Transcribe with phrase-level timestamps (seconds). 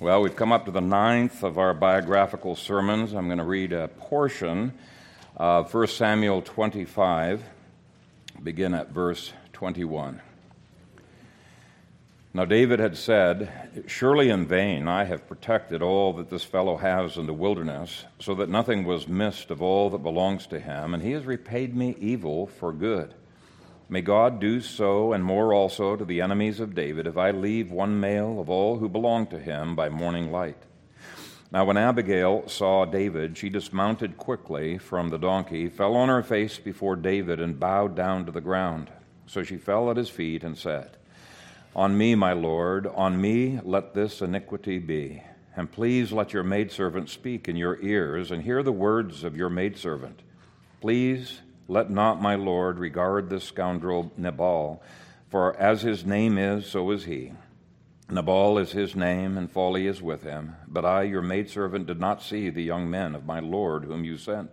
[0.00, 3.12] Well, we've come up to the ninth of our biographical sermons.
[3.12, 4.72] I'm going to read a portion
[5.36, 7.44] of 1 Samuel 25,
[8.42, 10.22] begin at verse 21.
[12.32, 17.18] Now, David had said, Surely in vain I have protected all that this fellow has
[17.18, 21.02] in the wilderness, so that nothing was missed of all that belongs to him, and
[21.02, 23.12] he has repaid me evil for good.
[23.92, 27.72] May God do so and more also to the enemies of David if I leave
[27.72, 30.62] one male of all who belong to him by morning light.
[31.50, 36.56] Now, when Abigail saw David, she dismounted quickly from the donkey, fell on her face
[36.56, 38.92] before David, and bowed down to the ground.
[39.26, 40.96] So she fell at his feet and said,
[41.74, 45.24] On me, my Lord, on me let this iniquity be.
[45.56, 49.50] And please let your maidservant speak in your ears, and hear the words of your
[49.50, 50.20] maidservant.
[50.80, 54.82] Please let not my Lord regard this scoundrel Nabal,
[55.28, 57.32] for as his name is, so is he.
[58.10, 60.56] Nabal is his name, and folly is with him.
[60.66, 64.18] But I, your maidservant, did not see the young men of my Lord whom you
[64.18, 64.50] sent.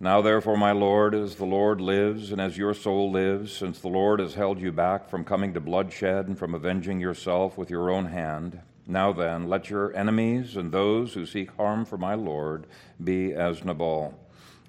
[0.00, 3.88] Now, therefore, my Lord, as the Lord lives, and as your soul lives, since the
[3.88, 7.90] Lord has held you back from coming to bloodshed and from avenging yourself with your
[7.90, 12.66] own hand, now then, let your enemies and those who seek harm for my Lord
[13.04, 14.18] be as Nabal.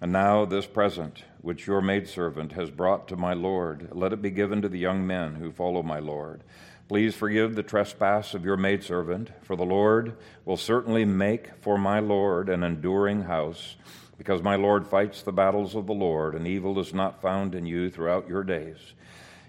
[0.01, 4.31] And now this present, which your maidservant has brought to my Lord, let it be
[4.31, 6.41] given to the young men who follow my Lord.
[6.87, 11.99] Please forgive the trespass of your maidservant, for the Lord will certainly make for my
[11.99, 13.75] Lord an enduring house,
[14.17, 17.65] because my Lord fights the battles of the Lord, and evil is not found in
[17.65, 18.77] you throughout your days.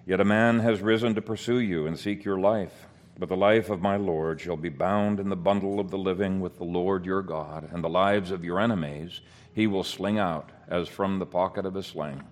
[0.04, 2.86] Yet a man has risen to pursue you and seek your life.
[3.16, 6.40] But the life of my Lord shall be bound in the bundle of the living
[6.40, 9.20] with the Lord your God, and the lives of your enemies
[9.54, 12.22] he will sling out as from the pocket of a sling.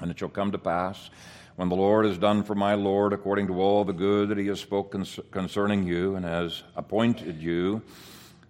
[0.00, 1.10] And it shall come to pass,
[1.56, 4.46] when the Lord has done for my Lord according to all the good that he
[4.48, 7.82] has spoken concerning you, and has appointed you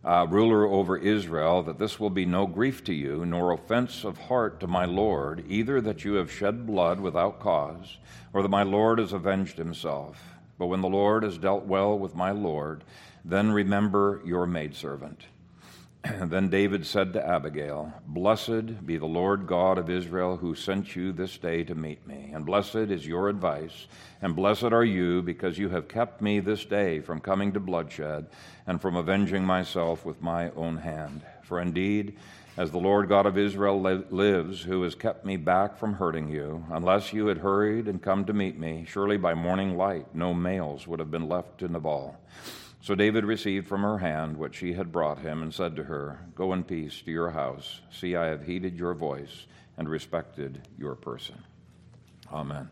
[0.05, 4.17] uh, ruler over Israel, that this will be no grief to you, nor offense of
[4.17, 7.97] heart to my Lord, either that you have shed blood without cause,
[8.33, 10.23] or that my Lord has avenged himself.
[10.59, 12.85] But when the Lord has dealt well with my Lord,
[13.25, 15.23] then remember your maidservant.
[16.22, 21.12] then David said to Abigail, Blessed be the Lord God of Israel who sent you
[21.12, 22.30] this day to meet me.
[22.33, 23.86] And blessed is your advice,
[24.22, 28.27] and blessed are you because you have kept me this day from coming to bloodshed
[28.67, 31.22] and from avenging myself with my own hand.
[31.42, 32.17] For indeed,
[32.56, 36.64] as the Lord God of Israel lives, who has kept me back from hurting you,
[36.70, 40.86] unless you had hurried and come to meet me, surely by morning light no males
[40.86, 42.17] would have been left to Nabal.
[42.86, 46.20] So David received from her hand what she had brought him and said to her,
[46.36, 47.80] Go in peace to your house.
[47.91, 51.35] See, I have heeded your voice and respected your person.
[52.33, 52.70] Amen.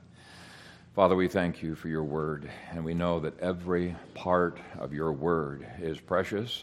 [0.95, 5.11] Father, we thank you for your word, and we know that every part of your
[5.11, 6.63] word is precious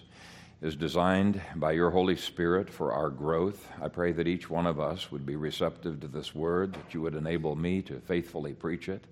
[0.62, 3.68] is designed by your Holy Spirit for our growth.
[3.82, 7.02] I pray that each one of us would be receptive to this word, that you
[7.02, 9.04] would enable me to faithfully preach it.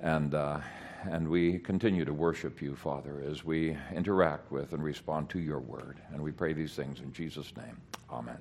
[0.00, 0.60] And, uh,
[1.10, 5.60] and we continue to worship you, Father, as we interact with and respond to your
[5.60, 5.98] word.
[6.12, 7.76] And we pray these things in Jesus' name.
[8.10, 8.38] Amen.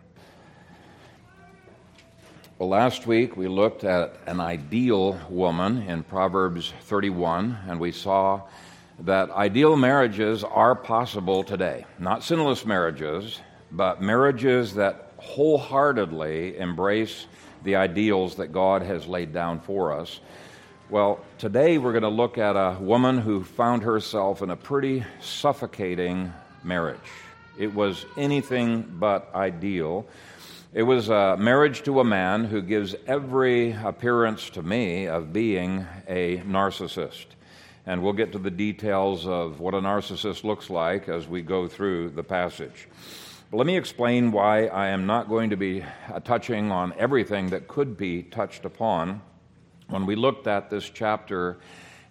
[2.57, 8.41] Well, last week we looked at an ideal woman in Proverbs 31, and we saw
[8.99, 11.85] that ideal marriages are possible today.
[11.99, 17.25] Not sinless marriages, but marriages that wholeheartedly embrace
[17.63, 20.21] the ideals that God has laid down for us.
[20.95, 25.03] Well, today we're going to look at a woman who found herself in a pretty
[25.19, 26.31] suffocating
[26.63, 27.11] marriage.
[27.59, 30.05] It was anything but ideal.
[30.73, 35.85] It was a marriage to a man who gives every appearance to me of being
[36.07, 37.25] a narcissist
[37.85, 41.67] and we'll get to the details of what a narcissist looks like as we go
[41.67, 42.87] through the passage.
[43.51, 45.83] But let me explain why I am not going to be
[46.23, 49.19] touching on everything that could be touched upon.
[49.87, 51.57] When we looked at this chapter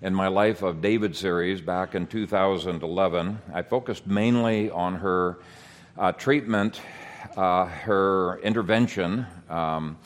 [0.00, 5.38] in my Life of David series back in 2011, I focused mainly on her
[5.98, 6.80] uh, treatment,
[7.36, 9.26] uh, her intervention.
[9.50, 9.98] Um,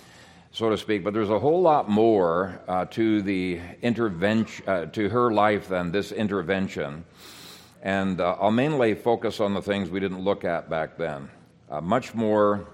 [0.51, 1.05] so to speak.
[1.05, 5.93] But there's a whole lot more uh, to the intervention, uh, to her life than
[5.93, 7.05] this intervention.
[7.83, 11.29] And uh, I'll mainly focus on the things we didn't look at back then.
[11.69, 12.67] A much more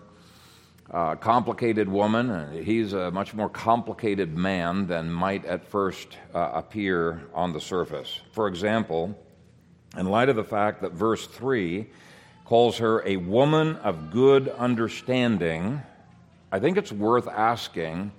[0.90, 2.62] uh, complicated woman.
[2.64, 8.20] He's a much more complicated man than might at first uh, appear on the surface.
[8.32, 9.18] For example,
[9.96, 11.86] in light of the fact that verse 3
[12.44, 15.82] calls her a woman of good understanding
[16.54, 18.12] I think it's worth asking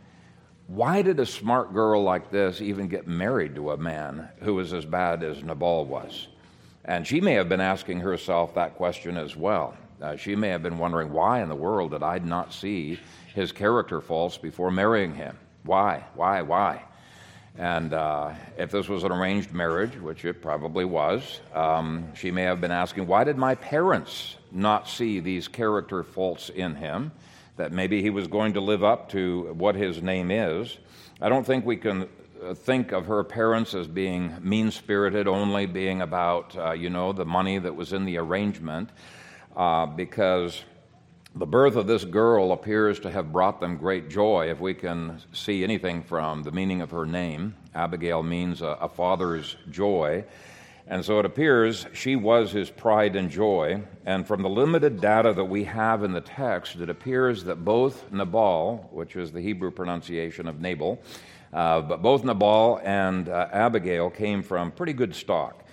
[0.68, 4.74] why did a smart girl like this even get married to a man who was
[4.74, 6.28] as bad as Nabal was?
[6.84, 9.78] And she may have been asking herself that question as well.
[10.02, 13.00] Uh, she may have been wondering, why in the world did I not see
[13.34, 15.38] his character faults before marrying him?
[15.64, 16.04] Why?
[16.16, 16.42] Why?
[16.42, 16.84] Why?
[17.58, 22.44] And uh, if this was an arranged marriage, which it probably was, um, she may
[22.44, 27.12] have been asking, why did my parents not see these character faults in him?
[27.56, 30.78] That maybe he was going to live up to what his name is.
[31.22, 32.10] I don't think we can
[32.44, 37.14] uh, think of her parents as being mean spirited, only being about, uh, you know,
[37.14, 38.90] the money that was in the arrangement,
[39.56, 40.64] uh, because
[41.36, 45.22] the birth of this girl appears to have brought them great joy, if we can
[45.34, 47.56] see anything from the meaning of her name.
[47.74, 50.24] Abigail means a, a, father's joy.
[50.88, 53.82] And so it appears she was his pride and joy.
[54.06, 58.12] And from the limited data that we have in the text, it appears that both
[58.14, 61.02] Nabal, which is the Hebrew pronunciation of Nabal,
[61.52, 65.65] uh, but both Nabal and uh, Abigail came from pretty good stock.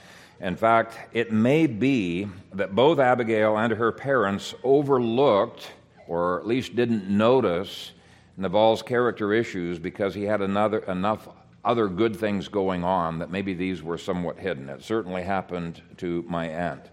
[0.42, 5.70] In fact, it may be that both Abigail and her parents overlooked,
[6.08, 7.92] or at least didn't notice,
[8.36, 11.28] Nabal's character issues because he had another, enough
[11.64, 14.68] other good things going on that maybe these were somewhat hidden.
[14.68, 16.90] It certainly happened to my aunt.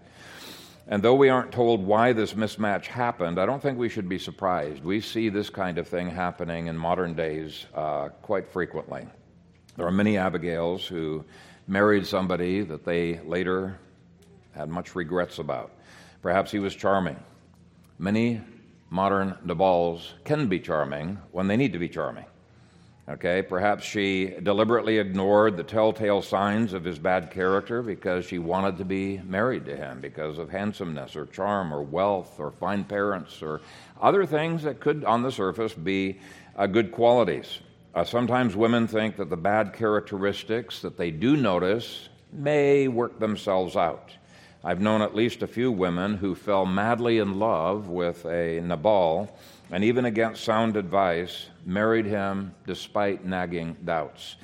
[0.86, 4.18] And though we aren't told why this mismatch happened, I don't think we should be
[4.18, 4.84] surprised.
[4.84, 9.08] We see this kind of thing happening in modern days uh, quite frequently.
[9.76, 11.24] There are many Abigails who
[11.66, 13.78] married somebody that they later
[14.52, 15.72] had much regrets about.
[16.22, 17.16] Perhaps he was charming.
[17.98, 18.40] Many
[18.90, 22.24] modern Nabals can be charming when they need to be charming.
[23.08, 28.76] Okay, perhaps she deliberately ignored the telltale signs of his bad character because she wanted
[28.78, 33.42] to be married to him because of handsomeness or charm or wealth or fine parents
[33.42, 33.62] or
[34.00, 36.20] other things that could, on the surface, be
[36.54, 37.58] uh, good qualities.
[37.92, 43.74] Uh, sometimes women think that the bad characteristics that they do notice may work themselves
[43.74, 44.12] out.
[44.62, 49.36] I've known at least a few women who fell madly in love with a Nabal
[49.72, 54.36] and, even against sound advice, married him despite nagging doubts.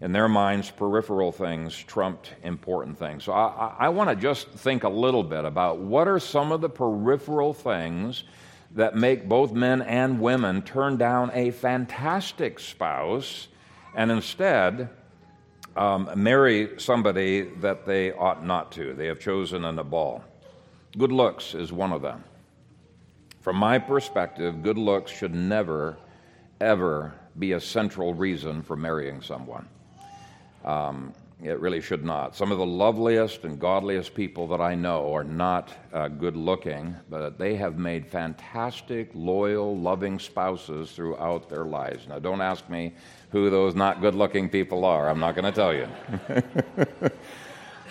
[0.00, 3.24] In their minds, peripheral things trumped important things.
[3.24, 6.52] So I, I, I want to just think a little bit about what are some
[6.52, 8.24] of the peripheral things
[8.74, 13.48] that make both men and women turn down a fantastic spouse
[13.94, 14.88] and instead
[15.76, 18.94] um, marry somebody that they ought not to.
[18.94, 20.24] They have chosen a Nabal.
[20.96, 22.24] Good looks is one of them.
[23.40, 25.96] From my perspective, good looks should never,
[26.60, 29.68] ever be a central reason for marrying someone.
[30.64, 32.36] Um, it really should not.
[32.36, 36.94] Some of the loveliest and godliest people that I know are not uh, good looking,
[37.10, 42.06] but they have made fantastic, loyal, loving spouses throughout their lives.
[42.06, 42.92] Now, don't ask me
[43.30, 45.08] who those not good looking people are.
[45.08, 45.88] I'm not going to tell you.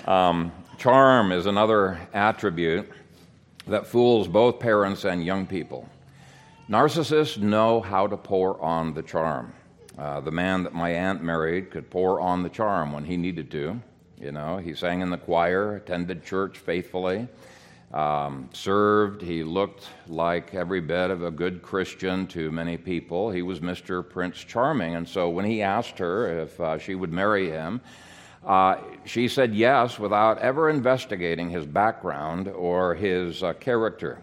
[0.12, 2.90] um, charm is another attribute
[3.68, 5.90] that fools both parents and young people.
[6.70, 9.54] Narcissists know how to pour on the charm.
[9.98, 13.52] Uh, the man that my aunt married could pour on the charm when he needed
[13.52, 13.80] to.
[14.20, 17.28] You know, he sang in the choir, attended church faithfully,
[17.94, 19.22] um, served.
[19.22, 23.32] He looked like every bit of a good Christian to many people.
[23.32, 24.08] He was Mr.
[24.08, 24.96] Prince Charming.
[24.96, 27.82] And so when he asked her if uh, she would marry him,
[28.46, 34.22] uh, she said yes without ever investigating his background or his uh, character.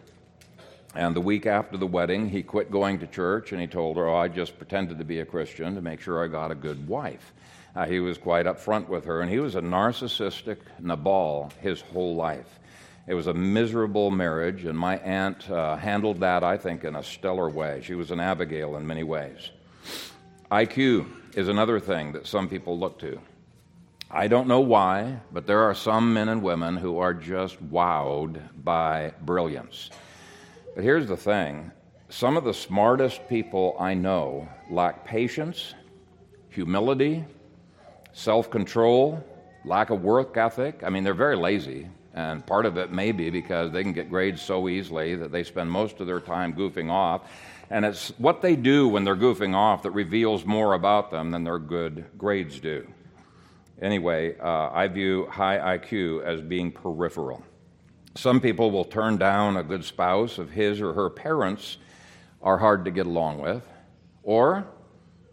[0.99, 4.09] And the week after the wedding, he quit going to church and he told her,
[4.09, 6.89] Oh, I just pretended to be a Christian to make sure I got a good
[6.89, 7.33] wife.
[7.77, 12.17] Uh, he was quite upfront with her, and he was a narcissistic Nabal his whole
[12.17, 12.59] life.
[13.07, 17.05] It was a miserable marriage, and my aunt uh, handled that, I think, in a
[17.05, 17.81] stellar way.
[17.85, 19.51] She was an Abigail in many ways.
[20.51, 23.21] IQ is another thing that some people look to.
[24.11, 28.43] I don't know why, but there are some men and women who are just wowed
[28.65, 29.91] by brilliance.
[30.79, 31.73] But here's the thing
[32.09, 35.75] some of the smartest people I know lack patience,
[36.51, 37.25] humility,
[38.13, 39.21] self control,
[39.65, 40.85] lack of work ethic.
[40.85, 41.89] I mean, they're very lazy.
[42.15, 45.43] And part of it may be because they can get grades so easily that they
[45.43, 47.23] spend most of their time goofing off.
[47.71, 51.43] And it's what they do when they're goofing off that reveals more about them than
[51.43, 52.87] their good grades do.
[53.83, 57.43] Anyway, uh, I view high IQ as being peripheral.
[58.19, 61.79] Some people will turn down a good spouse if his or her parents
[62.43, 63.63] are hard to get along with,
[64.25, 64.67] or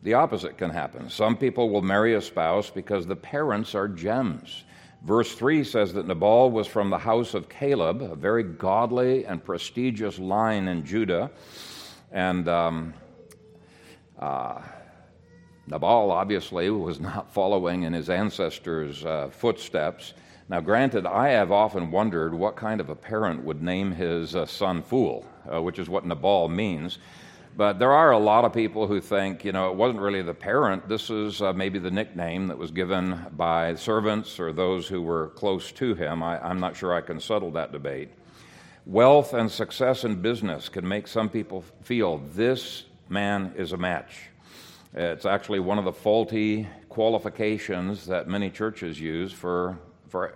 [0.04, 1.10] the opposite can happen.
[1.10, 4.66] Some people will marry a spouse because the parents are gems.
[5.04, 9.44] Verse 3 says that Nabal was from the house of Caleb, a very godly and
[9.44, 11.32] prestigious line in Judah.
[12.12, 12.94] And um,
[14.20, 14.62] uh,
[15.66, 20.14] Nabal obviously was not following in his ancestors' uh, footsteps.
[20.48, 24.46] Now, granted, I have often wondered what kind of a parent would name his uh,
[24.46, 27.00] son Fool, uh, which is what Nabal means.
[27.58, 30.36] But there are a lot of people who think, you know, it wasn't really the
[30.36, 30.88] parent.
[30.88, 35.30] This is uh, maybe the nickname that was given by servants or those who were
[35.30, 36.22] close to him.
[36.22, 38.10] I, I'm not sure I can settle that debate.
[38.86, 44.30] Wealth and success in business can make some people feel this man is a match.
[44.94, 50.36] It's actually one of the faulty qualifications that many churches use for for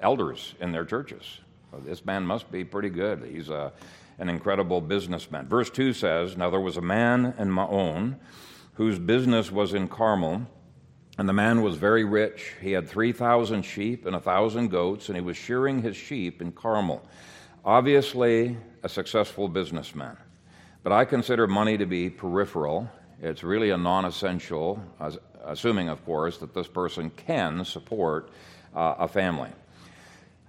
[0.00, 1.40] elders in their churches.
[1.84, 3.24] This man must be pretty good.
[3.24, 3.72] He's a,
[4.18, 5.48] an incredible businessman.
[5.48, 8.20] Verse 2 says Now there was a man in Maon
[8.74, 10.46] whose business was in Carmel,
[11.18, 12.52] and the man was very rich.
[12.60, 16.52] He had 3,000 sheep and a 1,000 goats, and he was shearing his sheep in
[16.52, 17.06] Carmel.
[17.64, 20.16] Obviously, a successful businessman.
[20.82, 22.90] But I consider money to be peripheral.
[23.22, 24.82] It's really a non essential,
[25.44, 28.30] assuming, of course, that this person can support
[28.74, 29.50] uh, a family.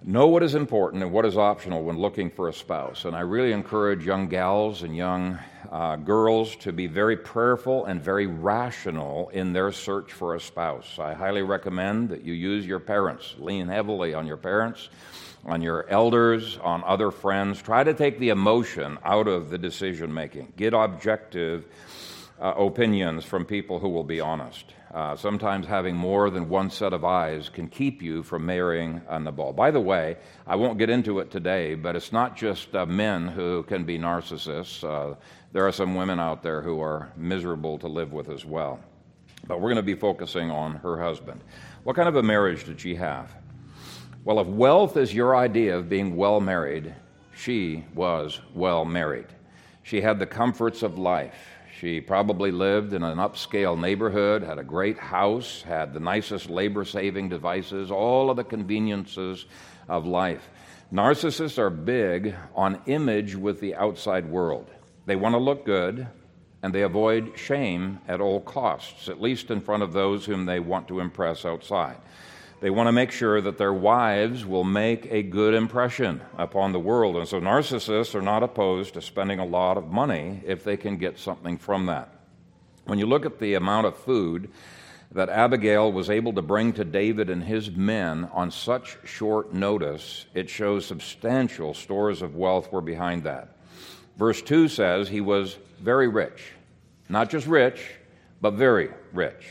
[0.04, 3.06] Know what is important and what is optional when looking for a spouse.
[3.06, 5.38] And I really encourage young gals and young
[5.72, 10.98] uh, girls to be very prayerful and very rational in their search for a spouse.
[10.98, 14.90] I highly recommend that you use your parents, lean heavily on your parents,
[15.44, 17.60] on your elders, on other friends.
[17.60, 20.52] Try to take the emotion out of the decision making.
[20.56, 21.64] Get objective
[22.40, 24.74] uh, opinions from people who will be honest.
[24.92, 29.18] Uh, sometimes having more than one set of eyes can keep you from marrying a
[29.18, 29.52] Nabal.
[29.52, 30.16] By the way,
[30.46, 33.98] I won't get into it today, but it's not just uh, men who can be
[33.98, 34.82] narcissists.
[34.84, 35.16] Uh,
[35.52, 38.80] there are some women out there who are miserable to live with as well.
[39.46, 41.42] But we're going to be focusing on her husband.
[41.84, 43.34] What kind of a marriage did she have?
[44.24, 46.94] Well, if wealth is your idea of being well married,
[47.34, 49.26] she was well married.
[49.82, 51.55] She had the comforts of life.
[51.80, 56.86] She probably lived in an upscale neighborhood, had a great house, had the nicest labor
[56.86, 59.44] saving devices, all of the conveniences
[59.86, 60.48] of life.
[60.90, 64.70] Narcissists are big on image with the outside world.
[65.04, 66.06] They want to look good,
[66.62, 70.60] and they avoid shame at all costs, at least in front of those whom they
[70.60, 71.98] want to impress outside.
[72.60, 76.80] They want to make sure that their wives will make a good impression upon the
[76.80, 77.16] world.
[77.16, 80.96] And so narcissists are not opposed to spending a lot of money if they can
[80.96, 82.12] get something from that.
[82.86, 84.50] When you look at the amount of food
[85.12, 90.24] that Abigail was able to bring to David and his men on such short notice,
[90.34, 93.56] it shows substantial stores of wealth were behind that.
[94.16, 96.52] Verse 2 says he was very rich.
[97.08, 97.82] Not just rich,
[98.40, 99.46] but very rich.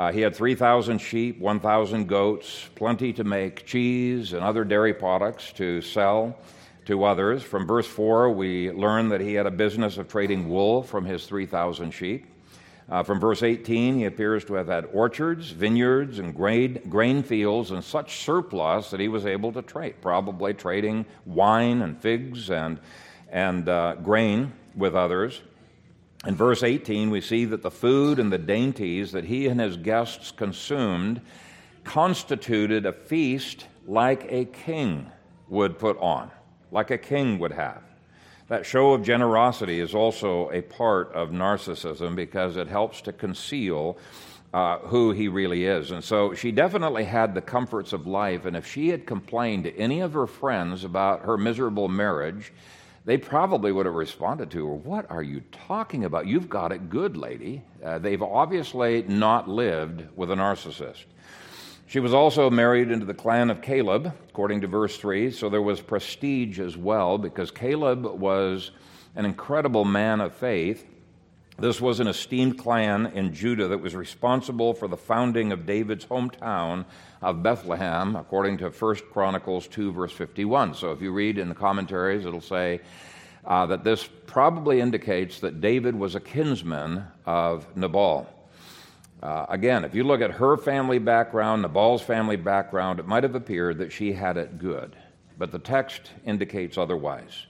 [0.00, 5.52] Uh, he had 3,000 sheep, 1,000 goats, plenty to make cheese and other dairy products
[5.52, 6.34] to sell
[6.86, 7.42] to others.
[7.42, 11.26] From verse 4, we learn that he had a business of trading wool from his
[11.26, 12.24] 3,000 sheep.
[12.88, 17.70] Uh, from verse 18, he appears to have had orchards, vineyards, and grain, grain fields,
[17.70, 22.80] and such surplus that he was able to trade, probably trading wine and figs and,
[23.30, 25.42] and uh, grain with others.
[26.26, 29.78] In verse 18, we see that the food and the dainties that he and his
[29.78, 31.22] guests consumed
[31.82, 35.10] constituted a feast like a king
[35.48, 36.30] would put on,
[36.70, 37.82] like a king would have.
[38.48, 43.96] That show of generosity is also a part of narcissism because it helps to conceal
[44.52, 45.90] uh, who he really is.
[45.90, 48.44] And so she definitely had the comforts of life.
[48.44, 52.52] And if she had complained to any of her friends about her miserable marriage,
[53.10, 56.28] they probably would have responded to her, What are you talking about?
[56.28, 57.60] You've got it good, lady.
[57.84, 61.06] Uh, they've obviously not lived with a narcissist.
[61.88, 65.60] She was also married into the clan of Caleb, according to verse 3, so there
[65.60, 68.70] was prestige as well, because Caleb was
[69.16, 70.86] an incredible man of faith.
[71.58, 76.06] This was an esteemed clan in Judah that was responsible for the founding of David's
[76.06, 76.84] hometown
[77.22, 80.74] of Bethlehem, according to 1 Chronicles 2, verse 51.
[80.74, 82.80] So if you read in the commentaries, it'll say
[83.44, 88.26] uh, that this probably indicates that David was a kinsman of Nabal.
[89.22, 93.34] Uh, again, if you look at her family background, Nabal's family background, it might have
[93.34, 94.96] appeared that she had it good.
[95.36, 97.46] But the text indicates otherwise.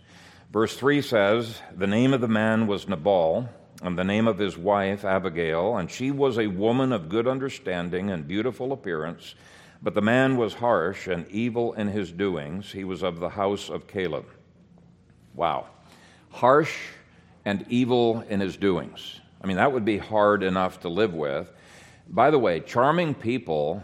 [0.53, 3.49] Verse 3 says, The name of the man was Nabal
[3.83, 8.11] and the name of his wife, Abigail, and she was a woman of good understanding
[8.11, 9.35] and beautiful appearance.
[9.82, 12.72] But the man was harsh and evil in his doings.
[12.72, 14.26] He was of the house of Caleb.
[15.34, 15.68] Wow.
[16.30, 16.76] Harsh
[17.44, 19.20] and evil in his doings.
[19.40, 21.50] I mean, that would be hard enough to live with.
[22.08, 23.82] By the way, charming people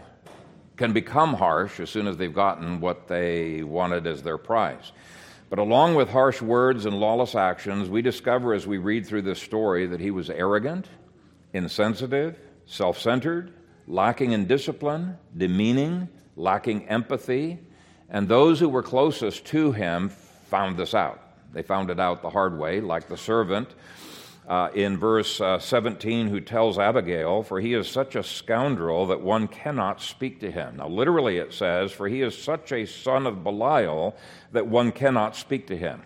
[0.75, 4.91] can become harsh as soon as they've gotten what they wanted as their prize.
[5.49, 9.41] But along with harsh words and lawless actions, we discover as we read through this
[9.41, 10.87] story that he was arrogant,
[11.53, 12.37] insensitive,
[12.67, 13.53] self centered,
[13.87, 17.59] lacking in discipline, demeaning, lacking empathy,
[18.09, 21.21] and those who were closest to him found this out.
[21.53, 23.73] They found it out the hard way, like the servant
[24.47, 29.21] uh, in verse uh, 17 who tells Abigail, For he is such a scoundrel that
[29.21, 30.77] one cannot speak to him.
[30.77, 34.15] Now, literally, it says, For he is such a son of Belial
[34.53, 36.01] that one cannot speak to him.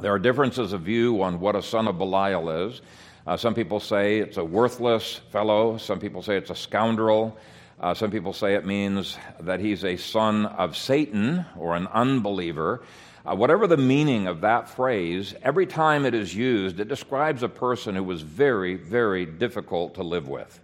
[0.00, 2.82] There are differences of view on what a son of Belial is.
[3.26, 7.36] Uh, some people say it's a worthless fellow, some people say it's a scoundrel.
[7.80, 12.82] Uh, some people say it means that he's a son of Satan or an unbeliever.
[13.24, 17.48] Uh, whatever the meaning of that phrase, every time it is used, it describes a
[17.48, 20.60] person who was very, very difficult to live with.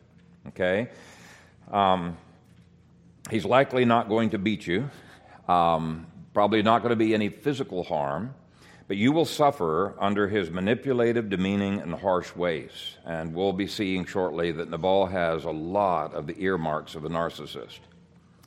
[0.48, 0.88] Okay?
[1.72, 2.16] Um,
[3.30, 4.88] he's likely not going to beat you,
[5.48, 8.34] um, probably not going to be any physical harm,
[8.88, 12.96] but you will suffer under his manipulative, demeaning, and harsh ways.
[13.04, 17.10] And we'll be seeing shortly that Nabal has a lot of the earmarks of a
[17.10, 17.80] narcissist.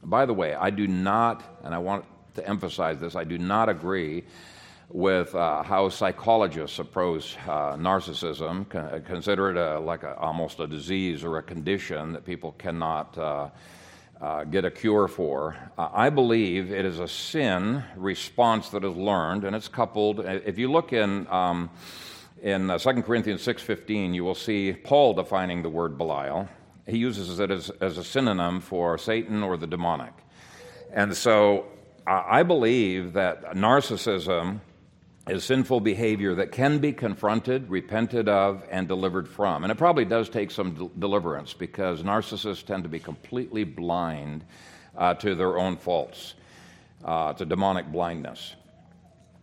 [0.03, 3.15] By the way, I do not, and I want to emphasize this.
[3.15, 4.23] I do not agree
[4.89, 10.65] with uh, how psychologists approach uh, narcissism, con- consider it a, like a, almost a
[10.65, 13.49] disease or a condition that people cannot uh,
[14.21, 15.57] uh get a cure for.
[15.77, 20.19] Uh, I believe it is a sin response that is learned, and it's coupled.
[20.19, 21.69] If you look in um,
[22.41, 26.47] in uh, 2 Corinthians 6:15, you will see Paul defining the word Belial.
[26.87, 30.13] He uses it as, as a synonym for Satan or the demonic.
[30.91, 31.67] And so
[32.07, 34.59] I believe that narcissism
[35.27, 39.63] is sinful behavior that can be confronted, repented of, and delivered from.
[39.63, 44.43] And it probably does take some de- deliverance because narcissists tend to be completely blind
[44.97, 46.33] uh, to their own faults.
[47.03, 48.55] Uh, it's a demonic blindness.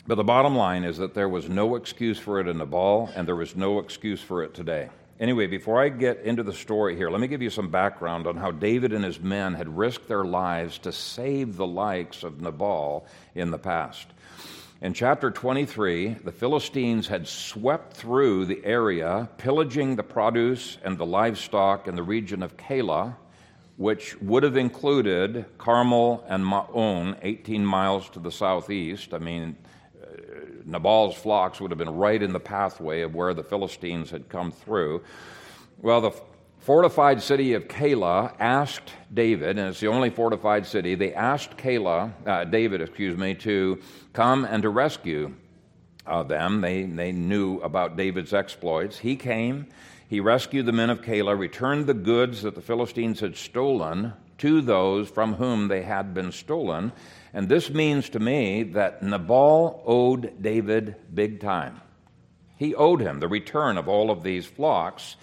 [0.06, 3.28] But the bottom line is that there was no excuse for it in Nabal, and
[3.28, 4.88] there was no excuse for it today.
[5.20, 8.36] Anyway, before I get into the story here, let me give you some background on
[8.36, 13.04] how David and his men had risked their lives to save the likes of Nabal
[13.34, 14.06] in the past.
[14.80, 21.04] In chapter 23, the Philistines had swept through the area, pillaging the produce and the
[21.04, 23.16] livestock in the region of Keilah,
[23.76, 29.14] which would have included Carmel and Maon, 18 miles to the southeast.
[29.14, 29.56] I mean,
[30.00, 30.06] uh,
[30.64, 34.52] Nabal's flocks would have been right in the pathway of where the Philistines had come
[34.52, 35.02] through.
[35.78, 36.12] Well, the
[36.68, 42.12] fortified city of Keilah asked David, and it's the only fortified city, they asked Keilah,
[42.26, 43.80] uh, David, excuse me, to
[44.12, 45.34] come and to rescue
[46.06, 46.60] uh, them.
[46.60, 48.98] They, they knew about David's exploits.
[48.98, 49.68] He came,
[50.10, 54.60] he rescued the men of Keilah, returned the goods that the Philistines had stolen to
[54.60, 56.92] those from whom they had been stolen.
[57.32, 61.80] And this means to me that Nabal owed David big time.
[62.56, 65.16] He owed him the return of all of these flocks,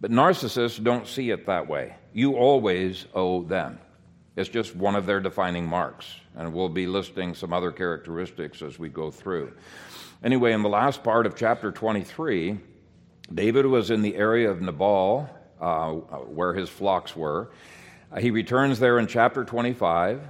[0.00, 1.96] but narcissists don't see it that way.
[2.12, 3.78] You always owe them.
[4.36, 6.06] It's just one of their defining marks.
[6.36, 9.52] And we'll be listing some other characteristics as we go through.
[10.22, 12.58] Anyway, in the last part of chapter 23,
[13.34, 15.28] David was in the area of Nabal,
[15.60, 17.50] uh, where his flocks were.
[18.12, 20.20] Uh, he returns there in chapter 25.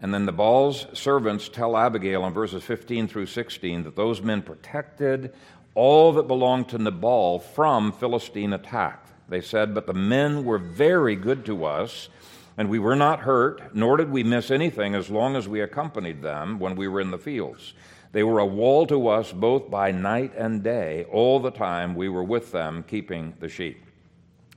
[0.00, 5.34] And then Nabal's servants tell Abigail in verses 15 through 16 that those men protected
[5.74, 9.05] all that belonged to Nabal from Philistine attack.
[9.28, 12.08] They said, But the men were very good to us,
[12.56, 16.22] and we were not hurt, nor did we miss anything as long as we accompanied
[16.22, 17.74] them when we were in the fields.
[18.12, 22.08] They were a wall to us both by night and day, all the time we
[22.08, 23.84] were with them keeping the sheep.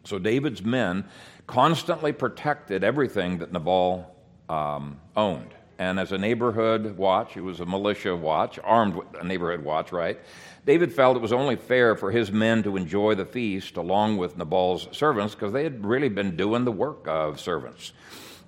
[0.05, 1.05] So David's men
[1.45, 4.15] constantly protected everything that Nabal
[4.47, 5.53] um, owned.
[5.79, 10.19] And as a neighborhood watch, it was a militia watch, armed neighborhood watch, right?
[10.65, 14.37] David felt it was only fair for his men to enjoy the feast along with
[14.37, 17.93] Nabal's servants because they had really been doing the work of servants.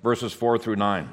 [0.02, 1.10] Verses 4 through 9.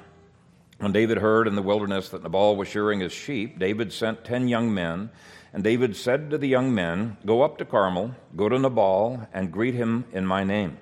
[0.80, 4.50] When David heard in the wilderness that Nabal was shearing his sheep, David sent ten
[4.50, 5.12] young men.
[5.54, 9.52] And David said to the young men, Go up to Carmel, go to Nabal, and
[9.52, 10.78] greet him in my name.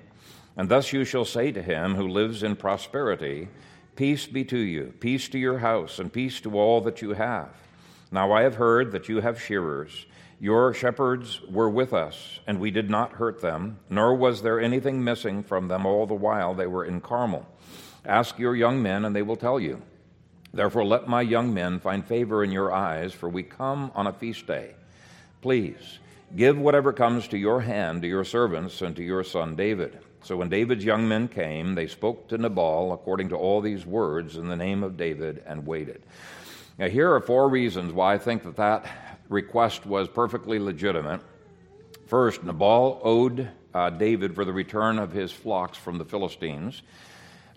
[0.56, 3.48] And thus you shall say to him who lives in prosperity,
[3.98, 7.48] Peace be to you, peace to your house, and peace to all that you have.
[8.12, 10.06] Now I have heard that you have shearers.
[10.38, 15.02] Your shepherds were with us, and we did not hurt them, nor was there anything
[15.02, 17.44] missing from them all the while they were in Carmel.
[18.04, 19.82] Ask your young men, and they will tell you.
[20.54, 24.12] Therefore, let my young men find favor in your eyes, for we come on a
[24.12, 24.76] feast day.
[25.42, 25.98] Please,
[26.36, 29.98] give whatever comes to your hand to your servants and to your son David.
[30.22, 34.36] So when David's young men came, they spoke to Nabal according to all these words
[34.36, 36.02] in the name of David and waited.
[36.78, 38.86] Now, here are four reasons why I think that that
[39.28, 41.20] request was perfectly legitimate.
[42.06, 46.82] First, Nabal owed uh, David for the return of his flocks from the Philistines.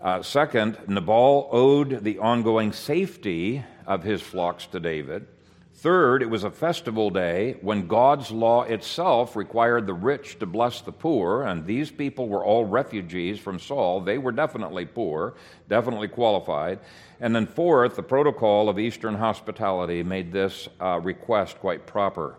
[0.00, 5.26] Uh, second, Nabal owed the ongoing safety of his flocks to David.
[5.74, 10.80] Third, it was a festival day when God's law itself required the rich to bless
[10.80, 14.00] the poor, and these people were all refugees from Saul.
[14.00, 15.34] They were definitely poor,
[15.68, 16.78] definitely qualified.
[17.20, 22.38] And then, fourth, the protocol of Eastern hospitality made this uh, request quite proper.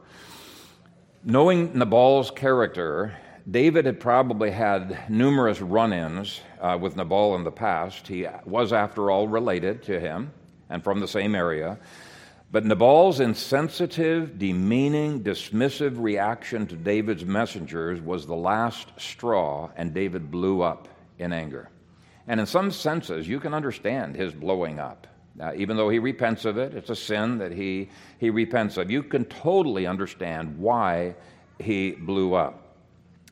[1.23, 3.17] Knowing Nabal's character,
[3.49, 8.07] David had probably had numerous run ins uh, with Nabal in the past.
[8.07, 10.31] He was, after all, related to him
[10.69, 11.77] and from the same area.
[12.53, 20.29] But Nabal's insensitive, demeaning, dismissive reaction to David's messengers was the last straw, and David
[20.29, 20.87] blew up
[21.17, 21.71] in anger.
[22.27, 25.07] And in some senses, you can understand his blowing up.
[25.55, 27.89] Even though he repents of it, it's a sin that he,
[28.19, 28.91] he repents of.
[28.91, 31.15] You can totally understand why
[31.57, 32.75] he blew up.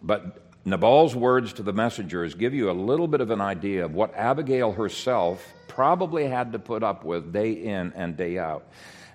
[0.01, 3.93] But Nabal's words to the messengers give you a little bit of an idea of
[3.93, 8.65] what Abigail herself probably had to put up with day in and day out.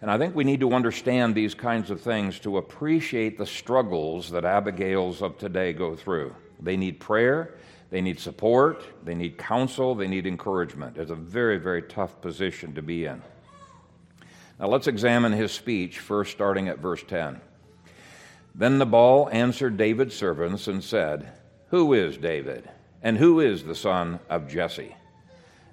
[0.03, 4.31] And I think we need to understand these kinds of things to appreciate the struggles
[4.31, 6.35] that Abigails of today go through.
[6.61, 7.55] They need prayer,
[7.91, 10.99] they need support, they need counsel, they need encouragement.
[10.99, 13.23] It's a very, very tough position to be in.
[14.59, 17.41] Now let's examine his speech, first starting at verse 10.
[18.55, 21.31] Then Nabal answered David's servants and said,
[21.69, 22.69] Who is David?
[23.03, 24.97] And who is the son of Jesse?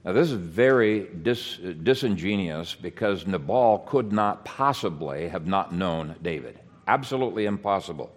[0.05, 6.59] Now, this is very dis- disingenuous because Nabal could not possibly have not known David.
[6.87, 8.11] Absolutely impossible.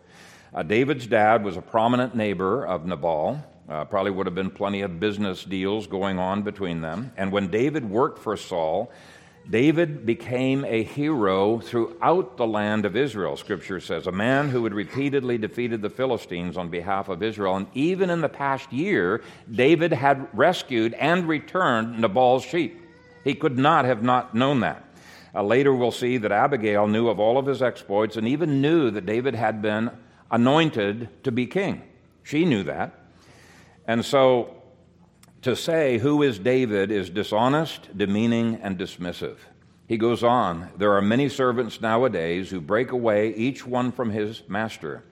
[0.52, 3.40] Uh, David's dad was a prominent neighbor of Nabal.
[3.68, 7.12] Uh, probably would have been plenty of business deals going on between them.
[7.16, 8.90] And when David worked for Saul,
[9.48, 14.74] David became a hero throughout the land of Israel, Scripture says, a man who had
[14.74, 17.54] repeatedly defeated the Philistines on behalf of Israel.
[17.56, 22.82] And even in the past year, David had rescued and returned Nabal's sheep.
[23.22, 24.82] He could not have not known that.
[25.32, 28.90] Uh, later, we'll see that Abigail knew of all of his exploits and even knew
[28.90, 29.90] that David had been
[30.30, 31.82] anointed to be king.
[32.24, 32.98] She knew that.
[33.86, 34.62] And so
[35.46, 39.36] to say who is David is dishonest, demeaning, and dismissive.
[39.86, 44.42] He goes on There are many servants nowadays who break away, each one from his
[44.48, 45.04] master.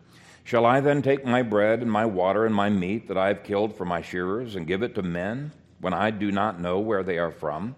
[0.42, 3.44] Shall I then take my bread and my water and my meat that I have
[3.44, 7.04] killed for my shearers and give it to men when I do not know where
[7.04, 7.76] they are from?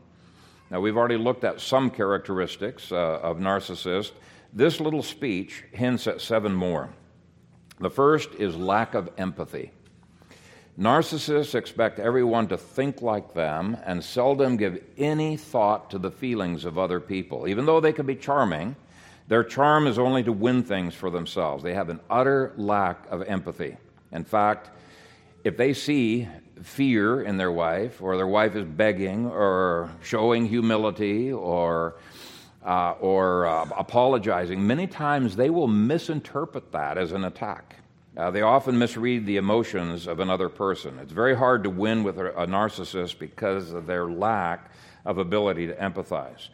[0.71, 4.13] Now, we've already looked at some characteristics uh, of narcissists.
[4.55, 6.89] This little speech hints at seven more.
[7.81, 9.73] The first is lack of empathy.
[10.79, 16.67] Narcissists expect everyone to think like them and seldom give any thought to the feelings
[16.67, 17.49] of other people.
[17.49, 18.77] Even though they can be charming,
[19.29, 21.63] their charm is only to win things for themselves.
[21.63, 23.79] They have an utter lack of empathy.
[24.13, 24.69] In fact,
[25.45, 26.29] if they see
[26.63, 31.97] fear in their wife, or their wife is begging, or showing humility, or
[32.65, 37.76] uh, or uh, apologizing, many times they will misinterpret that as an attack.
[38.17, 40.99] Uh, they often misread the emotions of another person.
[41.01, 44.71] It's very hard to win with a, narcissist because of their lack
[45.05, 46.49] of ability to empathize.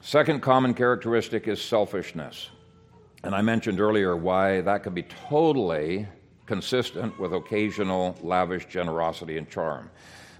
[0.00, 2.50] Second common characteristic is selfishness.
[3.22, 6.08] And I mentioned earlier why that can be totally
[6.46, 9.90] consistent with occasional lavish generosity and charm.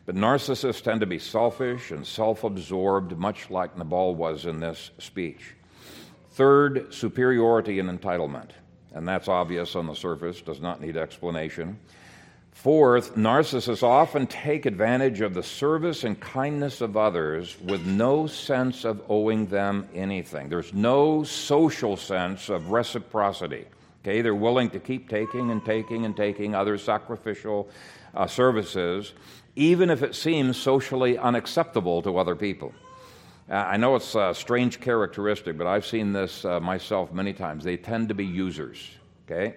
[0.07, 4.90] But narcissists tend to be selfish and self absorbed, much like Nabal was in this
[4.99, 5.55] speech.
[6.31, 8.51] Third, superiority and entitlement
[8.94, 11.79] and that's obvious on the surface, does not need explanation.
[12.53, 18.85] Fourth, narcissists often take advantage of the service and kindness of others with no sense
[18.85, 20.48] of owing them anything.
[20.48, 23.64] There's no social sense of reciprocity.
[24.03, 27.68] Okay, they're willing to keep taking and taking and taking other sacrificial
[28.14, 29.12] uh, services,
[29.55, 32.72] even if it seems socially unacceptable to other people.
[33.50, 37.64] Uh, I know it's a strange characteristic, but I've seen this uh, myself many times.
[37.64, 38.90] They tend to be users.
[39.26, 39.56] Okay?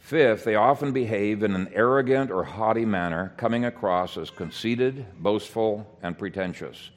[0.00, 5.86] Fifth, they often behave in an arrogant or haughty manner, coming across as conceited, boastful,
[6.02, 6.90] and pretentious.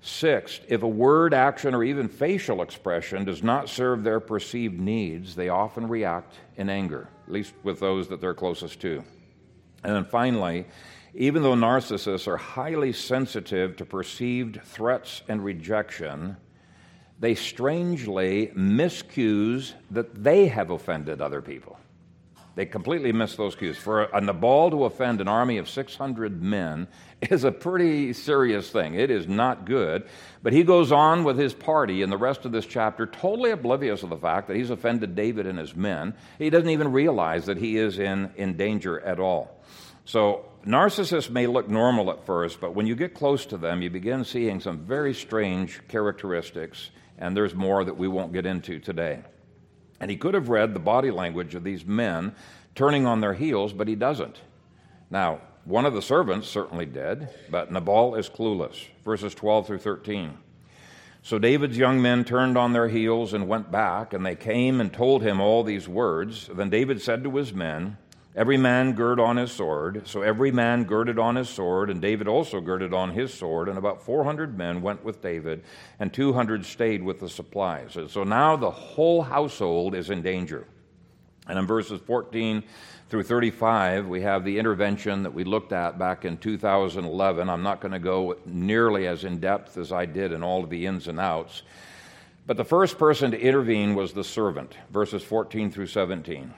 [0.00, 5.34] Sixth, if a word, action, or even facial expression does not serve their perceived needs,
[5.34, 9.02] they often react in anger, at least with those that they're closest to.
[9.82, 10.66] And then finally,
[11.16, 16.36] even though narcissists are highly sensitive to perceived threats and rejection,
[17.18, 21.78] they strangely miscues that they have offended other people.
[22.54, 23.76] They completely miss those cues.
[23.76, 26.88] For a, Nabal to offend an army of 600 men
[27.22, 28.94] is a pretty serious thing.
[28.94, 30.06] It is not good.
[30.42, 34.02] But he goes on with his party in the rest of this chapter, totally oblivious
[34.02, 36.14] of the fact that he's offended David and his men.
[36.38, 39.62] He doesn't even realize that he is in, in danger at all.
[40.06, 43.90] So, narcissists may look normal at first, but when you get close to them, you
[43.90, 49.24] begin seeing some very strange characteristics, and there's more that we won't get into today.
[49.98, 52.36] And he could have read the body language of these men
[52.76, 54.40] turning on their heels, but he doesn't.
[55.10, 58.86] Now, one of the servants certainly did, but Nabal is clueless.
[59.04, 60.38] Verses 12 through 13.
[61.22, 64.92] So David's young men turned on their heels and went back, and they came and
[64.92, 66.48] told him all these words.
[66.54, 67.98] Then David said to his men,
[68.36, 70.06] Every man gird on his sword.
[70.06, 73.68] So every man girded on his sword, and David also girded on his sword.
[73.70, 75.64] And about 400 men went with David,
[75.98, 77.96] and 200 stayed with the supplies.
[78.08, 80.66] So now the whole household is in danger.
[81.48, 82.62] And in verses 14
[83.08, 87.48] through 35, we have the intervention that we looked at back in 2011.
[87.48, 90.70] I'm not going to go nearly as in depth as I did in all of
[90.70, 91.62] the ins and outs.
[92.46, 96.52] But the first person to intervene was the servant, verses 14 through 17.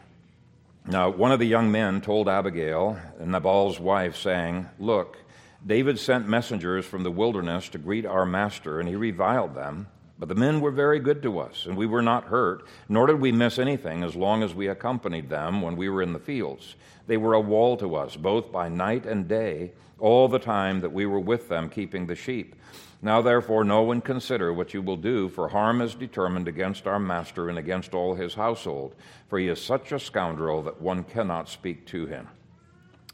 [0.90, 5.18] Now, one of the young men told Abigail, Nabal's wife, saying, Look,
[5.66, 9.88] David sent messengers from the wilderness to greet our master, and he reviled them.
[10.18, 13.20] But the men were very good to us, and we were not hurt, nor did
[13.20, 16.74] we miss anything as long as we accompanied them when we were in the fields.
[17.06, 20.92] They were a wall to us, both by night and day, all the time that
[20.92, 22.56] we were with them keeping the sheep.
[23.00, 26.98] Now, therefore, know and consider what you will do, for harm is determined against our
[26.98, 28.94] master and against all his household,
[29.28, 32.26] for he is such a scoundrel that one cannot speak to him.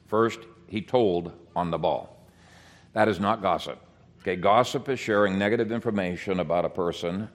[0.06, 2.16] First, he told on Nabal.
[2.94, 3.78] That is not gossip.
[4.22, 7.28] Okay, gossip is sharing negative information about a person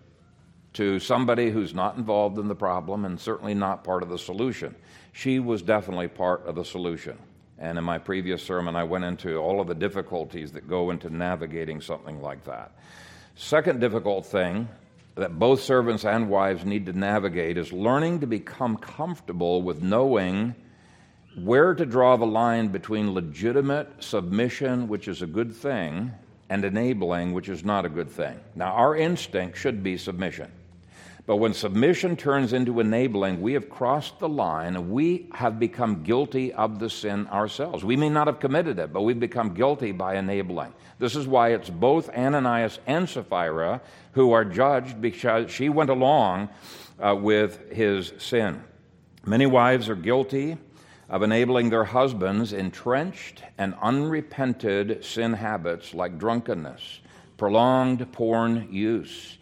[0.73, 4.75] to somebody who's not involved in the problem and certainly not part of the solution.
[5.11, 7.17] She was definitely part of the solution.
[7.59, 11.09] And in my previous sermon, I went into all of the difficulties that go into
[11.09, 12.71] navigating something like that.
[13.35, 14.69] Second difficult thing
[15.15, 20.55] that both servants and wives need to navigate is learning to become comfortable with knowing
[21.35, 26.11] where to draw the line between legitimate submission, which is a good thing,
[26.49, 28.39] and enabling, which is not a good thing.
[28.55, 30.49] Now, our instinct should be submission.
[31.29, 36.51] But when submission turns into enabling, we have crossed the line we have become guilty
[36.51, 37.85] of the sin ourselves.
[37.85, 40.73] We may not have committed it, but we've become guilty by enabling.
[40.97, 43.79] This is why it's both Ananias and Sapphira
[44.13, 46.49] who are judged because she went along
[46.99, 48.63] uh, with his sin.
[49.23, 50.57] Many wives are guilty
[51.09, 57.01] of enabling their husbands' entrenched and unrepented sin habits like drunkenness,
[57.37, 59.37] prolonged porn use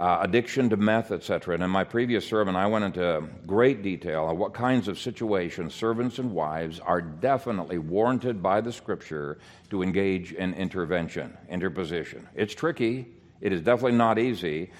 [0.00, 1.54] uh, addiction to meth, etc.
[1.54, 5.74] And in my previous sermon, I went into great detail on what kinds of situations
[5.74, 12.26] servants and wives are definitely warranted by the scripture to engage in intervention, interposition.
[12.34, 13.08] It's tricky,
[13.42, 14.72] it is definitely not easy,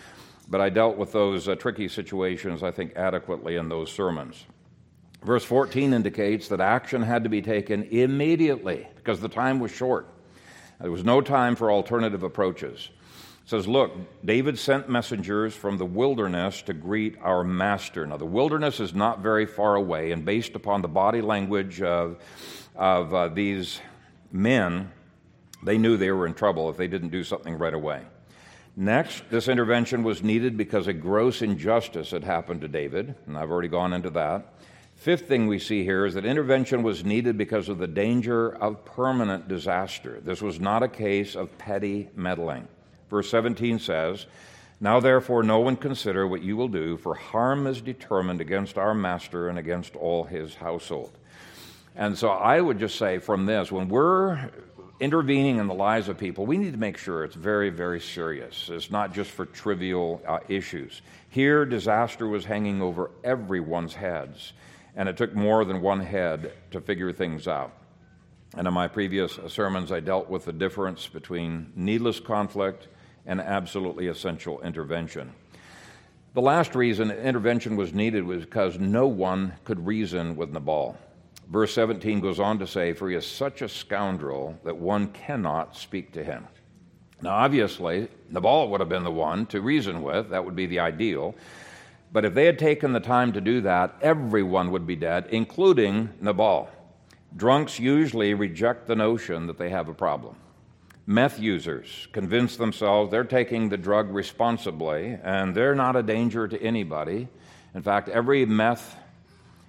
[0.48, 4.46] but I dealt with those uh, tricky situations, I think, adequately in those sermons.
[5.22, 10.08] Verse 14 indicates that action had to be taken immediately because the time was short.
[10.80, 12.88] There was no time for alternative approaches
[13.50, 13.92] says, Look,
[14.24, 18.06] David sent messengers from the wilderness to greet our master.
[18.06, 22.22] Now, the wilderness is not very far away, and based upon the body language of,
[22.76, 23.80] of uh, these
[24.30, 24.92] men,
[25.64, 28.02] they knew they were in trouble if they didn't do something right away.
[28.76, 33.50] Next, this intervention was needed because a gross injustice had happened to David, and I've
[33.50, 34.54] already gone into that.
[34.94, 38.84] Fifth thing we see here is that intervention was needed because of the danger of
[38.84, 40.20] permanent disaster.
[40.20, 42.68] This was not a case of petty meddling.
[43.10, 44.26] Verse 17 says,
[44.80, 48.94] Now therefore know and consider what you will do, for harm is determined against our
[48.94, 51.10] master and against all his household.
[51.96, 54.48] And so I would just say from this, when we're
[55.00, 58.70] intervening in the lives of people, we need to make sure it's very, very serious.
[58.70, 61.02] It's not just for trivial uh, issues.
[61.30, 64.52] Here, disaster was hanging over everyone's heads,
[64.94, 67.72] and it took more than one head to figure things out.
[68.56, 72.88] And in my previous sermons, I dealt with the difference between needless conflict
[73.26, 75.32] and absolutely essential intervention.
[76.32, 80.96] The last reason intervention was needed was because no one could reason with Nabal.
[81.48, 85.76] Verse 17 goes on to say, For he is such a scoundrel that one cannot
[85.76, 86.46] speak to him.
[87.20, 90.30] Now, obviously, Nabal would have been the one to reason with.
[90.30, 91.34] That would be the ideal.
[92.12, 96.10] But if they had taken the time to do that, everyone would be dead, including
[96.20, 96.70] Nabal.
[97.36, 100.36] Drunks usually reject the notion that they have a problem
[101.06, 106.60] meth users convince themselves they're taking the drug responsibly and they're not a danger to
[106.62, 107.28] anybody.
[107.74, 108.96] In fact, every meth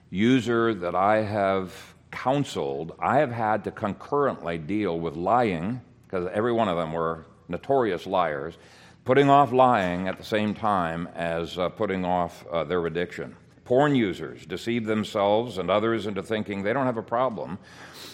[0.09, 1.73] user that I have
[2.11, 7.25] counseled, I have had to concurrently deal with lying, because every one of them were
[7.47, 8.57] notorious liars,
[9.05, 13.35] putting off lying at the same time as uh, putting off uh, their addiction.
[13.63, 17.57] Porn users deceive themselves and others into thinking they don't have a problem.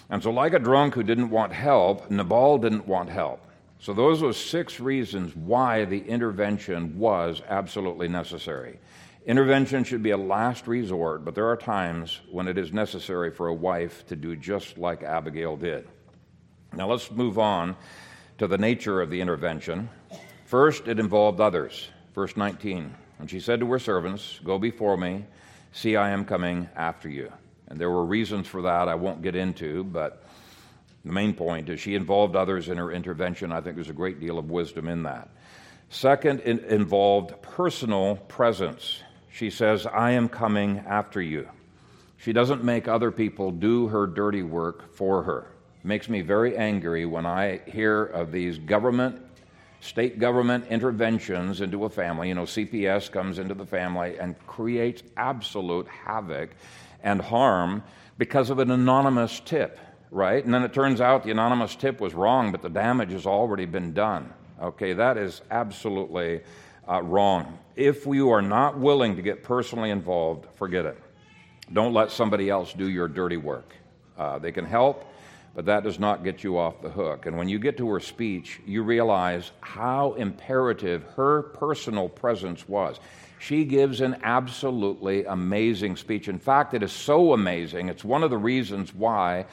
[0.10, 3.46] And so, like a drunk who didn't want help, Nabal didn't want help.
[3.80, 8.80] So, those were six reasons why the intervention was absolutely necessary.
[9.26, 13.48] Intervention should be a last resort, but there are times when it is necessary for
[13.48, 15.86] a wife to do just like Abigail did.
[16.74, 17.76] Now, let's move on
[18.38, 19.90] to the nature of the intervention.
[20.46, 21.90] First, it involved others.
[22.16, 22.96] Verse 19.
[23.20, 25.26] And she said to her servants, Go before me,
[25.74, 27.32] see, I am coming after you.
[27.68, 30.24] And there were reasons for that I won't get into, but
[31.04, 33.52] the main point is she involved others in her intervention.
[33.52, 35.30] I think there's a great deal of wisdom in that.
[35.90, 39.02] Second, it involved personal presence.
[39.32, 41.48] She says, I am coming after you.
[42.18, 45.48] She doesn't make other people do her dirty work for her.
[45.80, 49.22] It makes me very angry when I hear of these government,
[49.80, 52.30] state government interventions into a family.
[52.30, 56.50] You know, CPS comes into the family and creates absolute havoc
[57.08, 57.84] and harm
[58.18, 59.80] because of an anonymous tip
[60.12, 60.44] right?
[60.44, 63.66] And then it turns out the anonymous tip was wrong, but the damage has already
[63.66, 64.34] been done.
[64.62, 66.42] Okay, that is absolutely
[66.90, 67.60] uh, wrong.
[67.76, 70.98] If you are not willing to get personally involved, forget it.
[71.72, 73.74] Don't let somebody else do your dirty work.
[74.18, 75.06] Uh, they can help,
[75.54, 77.26] but that does not get you off the hook.
[77.26, 83.00] And when you get to her speech, you realize how imperative her personal presence was.
[83.40, 86.28] She gives an absolutely amazing speech.
[86.28, 89.46] In fact, it is so amazing, it's one of the reasons why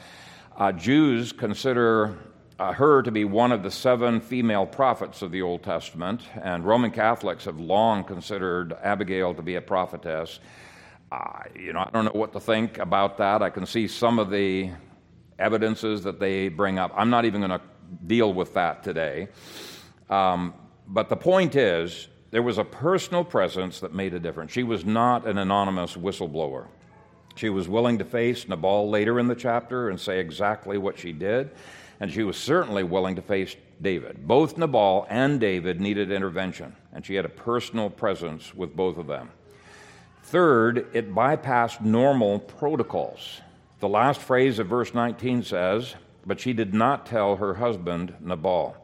[0.57, 2.17] uh, Jews consider
[2.57, 6.65] uh, her to be one of the seven female prophets of the Old Testament, and
[6.65, 10.39] Roman Catholics have long considered Abigail to be a prophetess.
[11.11, 13.41] Uh, you know, I don't know what to think about that.
[13.41, 14.71] I can see some of the
[15.37, 16.93] evidences that they bring up.
[16.95, 17.61] I'm not even going to
[18.07, 19.27] deal with that today.
[20.09, 20.53] Um,
[20.87, 24.51] but the point is, there was a personal presence that made a difference.
[24.51, 26.65] She was not an anonymous whistleblower.
[27.37, 31.13] She was willing to face Nabal later in the chapter and say exactly what she
[31.13, 31.51] did,
[32.01, 34.27] and she was certainly willing to face David.
[34.27, 39.07] Both Nabal and David needed intervention, and she had a personal presence with both of
[39.07, 39.29] them.
[40.23, 43.39] Third, it bypassed normal protocols.
[43.79, 45.95] The last phrase of verse 19 says,
[46.25, 48.75] But she did not tell her husband Nabal.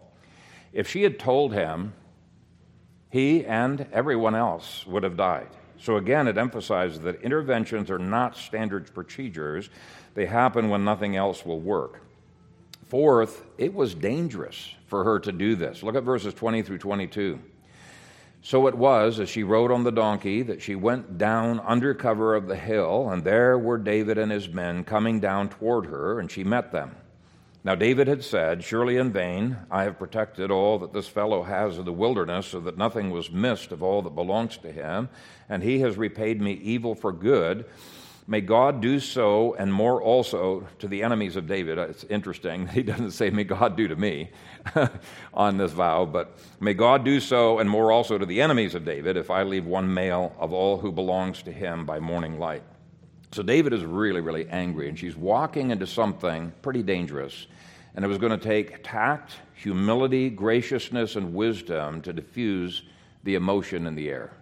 [0.71, 1.95] If she had told him,
[3.11, 5.49] he and everyone else would have died.
[5.77, 9.69] So again, it emphasizes that interventions are not standard procedures,
[10.13, 12.01] they happen when nothing else will work.
[12.87, 15.83] Fourth, it was dangerous for her to do this.
[15.83, 17.39] Look at verses 20 through 22.
[18.43, 22.35] So it was, as she rode on the donkey, that she went down under cover
[22.35, 26.29] of the hill, and there were David and his men coming down toward her, and
[26.29, 26.95] she met them.
[27.63, 31.77] Now David had said, Surely in vain I have protected all that this fellow has
[31.77, 35.09] of the wilderness, so that nothing was missed of all that belongs to him,
[35.47, 37.65] and he has repaid me evil for good.
[38.27, 41.77] May God do so and more also to the enemies of David.
[41.77, 42.65] Uh, it's interesting.
[42.65, 44.29] That he doesn't say, May God do to me
[45.33, 48.85] on this vow, but may God do so and more also to the enemies of
[48.85, 52.63] David if I leave one male of all who belongs to him by morning light.
[53.33, 57.47] So David is really, really angry, and she's walking into something pretty dangerous.
[57.95, 62.83] And it was going to take tact, humility, graciousness, and wisdom to diffuse
[63.23, 64.33] the emotion in the air.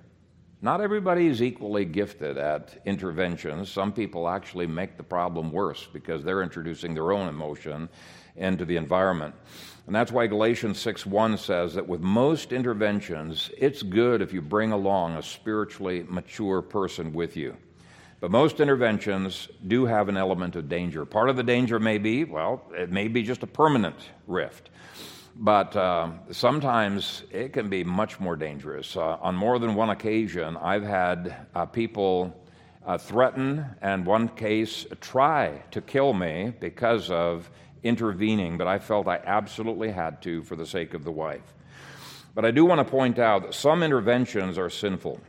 [0.62, 3.72] Not everybody is equally gifted at interventions.
[3.72, 7.90] Some people actually make the problem worse because they're introducing their own emotion
[8.36, 9.36] into the environment.
[9.86, 14.72] And that's why Galatians 6:1 says that with most interventions, it's good if you bring
[14.72, 17.56] along a spiritually mature person with you.
[18.20, 21.06] But most interventions do have an element of danger.
[21.06, 23.96] Part of the danger may be, well, it may be just a permanent
[24.28, 24.70] rift.
[25.38, 28.98] But uh, sometimes it can be much more dangerous.
[28.98, 32.36] Uh, on more than one occasion, I've had uh, people
[32.86, 37.50] uh, threaten and, one case, try to kill me because of
[37.84, 41.54] intervening, but I felt I absolutely had to for the sake of the wife.
[42.36, 45.22] But I do want to point out that some interventions are sinful.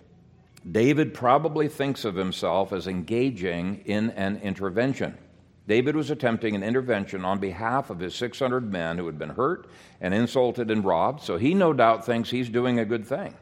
[0.68, 5.16] David probably thinks of himself as engaging in an intervention.
[5.66, 9.68] David was attempting an intervention on behalf of his 600 men who had been hurt
[10.00, 13.34] and insulted and robbed, so he no doubt thinks he's doing a good thing.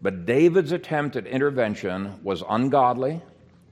[0.00, 3.20] But David's attempt at intervention was ungodly,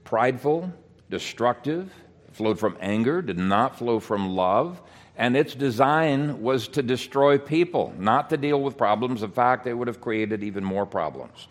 [0.03, 0.71] prideful,
[1.09, 1.91] destructive,
[2.31, 4.81] flowed from anger, did not flow from love,
[5.17, 9.23] and its design was to destroy people, not to deal with problems.
[9.23, 11.47] In fact, it would have created even more problems.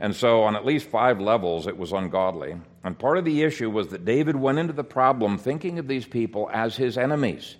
[0.00, 2.56] And so, on at least five levels, it was ungodly.
[2.84, 6.06] And part of the issue was that David went into the problem thinking of these
[6.06, 7.56] people as his enemies.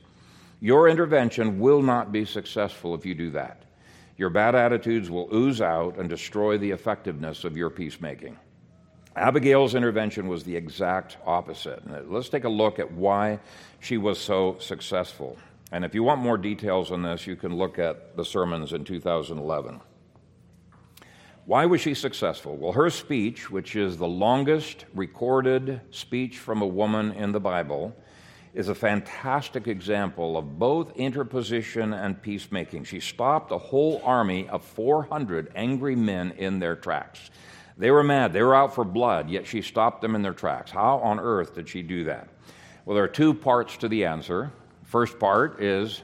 [0.60, 3.64] Your intervention will not be successful if you do that.
[4.16, 8.36] Your bad attitudes will ooze out and destroy the effectiveness of your peacemaking.
[9.14, 11.82] Abigail's intervention was the exact opposite.
[12.10, 13.40] Let's take a look at why
[13.80, 15.36] she was so successful.
[15.72, 18.84] And if you want more details on this, you can look at the sermons in
[18.84, 19.80] 2011.
[21.48, 22.58] Why was she successful?
[22.58, 27.96] Well, her speech, which is the longest recorded speech from a woman in the Bible,
[28.52, 32.84] is a fantastic example of both interposition and peacemaking.
[32.84, 37.30] She stopped a whole army of 400 angry men in their tracks.
[37.78, 40.70] They were mad, they were out for blood, yet she stopped them in their tracks.
[40.70, 42.28] How on earth did she do that?
[42.84, 44.52] Well, there are two parts to the answer.
[44.84, 46.02] First part is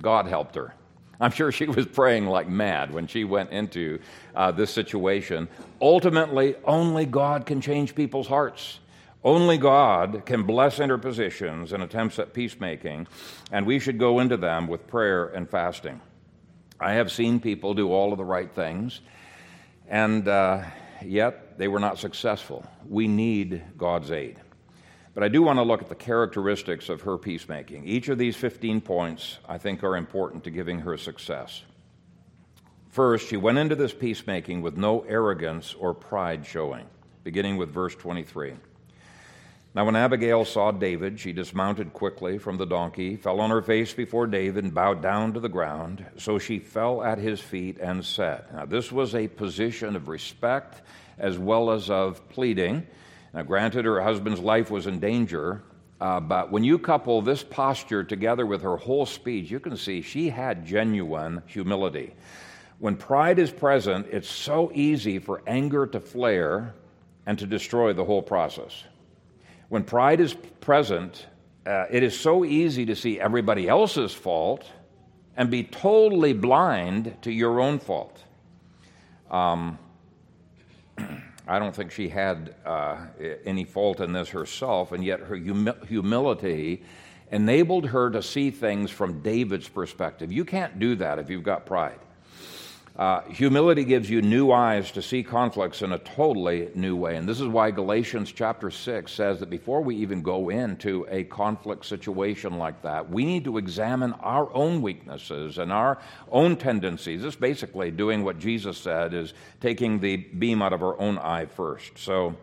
[0.00, 0.74] God helped her.
[1.22, 4.00] I'm sure she was praying like mad when she went into
[4.34, 5.46] uh, this situation.
[5.80, 8.80] Ultimately, only God can change people's hearts.
[9.22, 13.06] Only God can bless interpositions and attempts at peacemaking,
[13.52, 16.00] and we should go into them with prayer and fasting.
[16.80, 19.00] I have seen people do all of the right things,
[19.88, 20.64] and uh,
[21.04, 22.66] yet they were not successful.
[22.88, 24.41] We need God's aid.
[25.14, 27.84] But I do want to look at the characteristics of her peacemaking.
[27.84, 31.62] Each of these 15 points, I think, are important to giving her success.
[32.88, 36.86] First, she went into this peacemaking with no arrogance or pride showing,
[37.24, 38.54] beginning with verse 23.
[39.74, 43.94] Now, when Abigail saw David, she dismounted quickly from the donkey, fell on her face
[43.94, 46.04] before David, and bowed down to the ground.
[46.18, 50.82] So she fell at his feet and said, Now, this was a position of respect
[51.18, 52.86] as well as of pleading.
[53.34, 55.62] Now, granted, her husband's life was in danger,
[56.00, 60.02] uh, but when you couple this posture together with her whole speech, you can see
[60.02, 62.14] she had genuine humility.
[62.78, 66.74] When pride is present, it's so easy for anger to flare
[67.24, 68.84] and to destroy the whole process.
[69.68, 71.26] When pride is present,
[71.64, 74.66] uh, it is so easy to see everybody else's fault
[75.36, 78.22] and be totally blind to your own fault.
[79.30, 79.78] Um,
[81.46, 82.98] I don't think she had uh,
[83.44, 86.82] any fault in this herself, and yet her humi- humility
[87.30, 90.30] enabled her to see things from David's perspective.
[90.30, 91.98] You can't do that if you've got pride.
[93.02, 97.16] Uh, humility gives you new eyes to see conflicts in a totally new way.
[97.16, 101.24] And this is why Galatians chapter 6 says that before we even go into a
[101.24, 105.98] conflict situation like that, we need to examine our own weaknesses and our
[106.30, 107.22] own tendencies.
[107.22, 111.46] This basically doing what Jesus said is taking the beam out of our own eye
[111.46, 111.98] first.
[111.98, 112.36] So,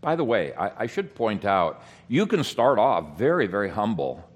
[0.00, 4.28] by the way, I, I should point out you can start off very, very humble.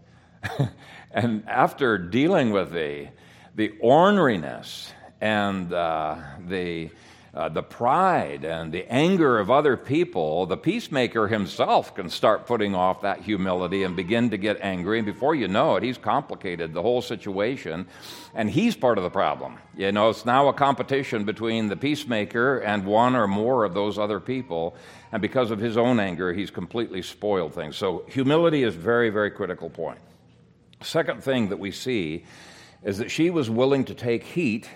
[1.11, 3.09] and after dealing with the,
[3.57, 6.91] the orneriness and uh, the,
[7.35, 12.75] uh, the pride and the anger of other people, the peacemaker himself can start putting
[12.75, 14.99] off that humility and begin to get angry.
[14.99, 17.87] And before you know it, he's complicated the whole situation,
[18.35, 19.59] and he's part of the problem.
[19.77, 23.99] You know, it's now a competition between the peacemaker and one or more of those
[23.99, 24.77] other people.
[25.13, 27.77] And because of his own anger, he's completely spoiled things.
[27.77, 29.99] So, humility is very, very critical point.
[30.83, 32.25] Second thing that we see
[32.83, 34.69] is that she was willing to take heat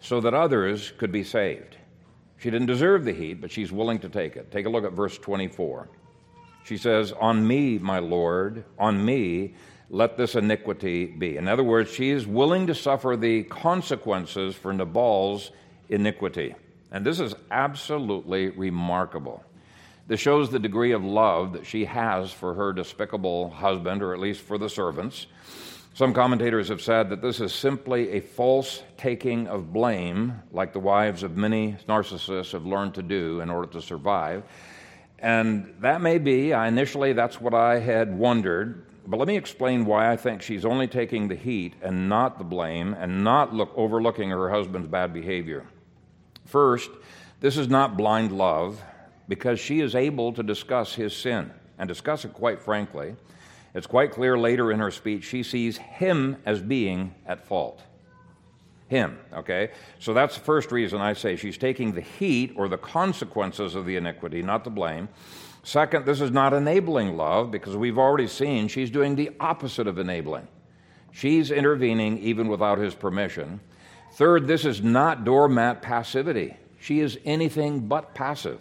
[0.00, 1.76] so that others could be saved.
[2.38, 4.50] She didn't deserve the heat, but she's willing to take it.
[4.50, 5.88] Take a look at verse 24.
[6.64, 9.54] She says, On me, my Lord, on me,
[9.90, 11.36] let this iniquity be.
[11.36, 15.50] In other words, she is willing to suffer the consequences for Nabal's
[15.88, 16.54] iniquity.
[16.92, 19.42] And this is absolutely remarkable.
[20.06, 24.20] This shows the degree of love that she has for her despicable husband, or at
[24.20, 25.26] least for the servants.
[25.98, 30.78] Some commentators have said that this is simply a false taking of blame, like the
[30.78, 34.44] wives of many narcissists have learned to do in order to survive.
[35.18, 38.86] And that may be, I initially, that's what I had wondered.
[39.08, 42.44] But let me explain why I think she's only taking the heat and not the
[42.44, 45.66] blame and not look, overlooking her husband's bad behavior.
[46.44, 46.90] First,
[47.40, 48.80] this is not blind love
[49.26, 53.16] because she is able to discuss his sin and discuss it quite frankly.
[53.74, 57.82] It's quite clear later in her speech, she sees him as being at fault.
[58.88, 59.70] Him, okay?
[59.98, 63.84] So that's the first reason I say she's taking the heat or the consequences of
[63.84, 65.08] the iniquity, not the blame.
[65.62, 69.98] Second, this is not enabling love because we've already seen she's doing the opposite of
[69.98, 70.48] enabling.
[71.12, 73.60] She's intervening even without his permission.
[74.12, 76.56] Third, this is not doormat passivity.
[76.80, 78.60] She is anything but passive.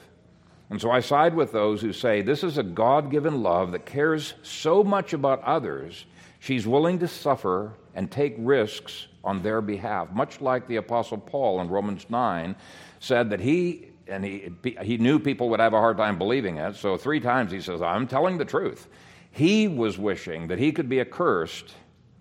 [0.70, 3.86] And so I side with those who say this is a God given love that
[3.86, 6.06] cares so much about others,
[6.40, 11.62] she's willing to suffer and take risks on their behalf, much like the Apostle Paul
[11.62, 12.56] in Romans 9
[13.00, 13.90] said that he.
[14.10, 16.78] And he, he knew people would have a hard time believing it.
[16.78, 18.88] So, three times he says, I'm telling the truth.
[19.32, 21.74] He was wishing that he could be accursed.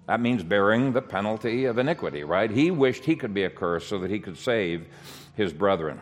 [0.08, 2.50] That means bearing the penalty of iniquity, right?
[2.50, 4.88] He wished he could be accursed so that he could save
[5.36, 6.00] his brethren.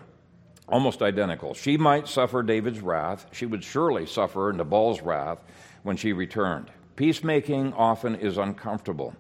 [0.69, 1.55] Almost identical.
[1.55, 3.27] She might suffer David's wrath.
[3.33, 5.39] She would surely suffer Nabal's wrath
[5.83, 6.71] when she returned.
[6.97, 9.15] Peacemaking often is uncomfortable,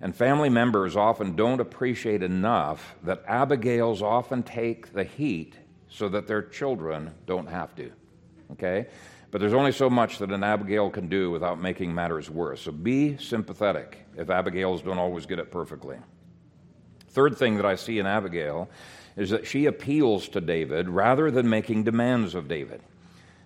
[0.00, 5.54] and family members often don't appreciate enough that Abigails often take the heat
[5.88, 7.90] so that their children don't have to.
[8.52, 8.86] Okay?
[9.30, 12.60] But there's only so much that an Abigail can do without making matters worse.
[12.60, 15.96] So be sympathetic if Abigails don't always get it perfectly.
[17.08, 18.68] Third thing that I see in Abigail
[19.16, 22.82] is that she appeals to David rather than making demands of David.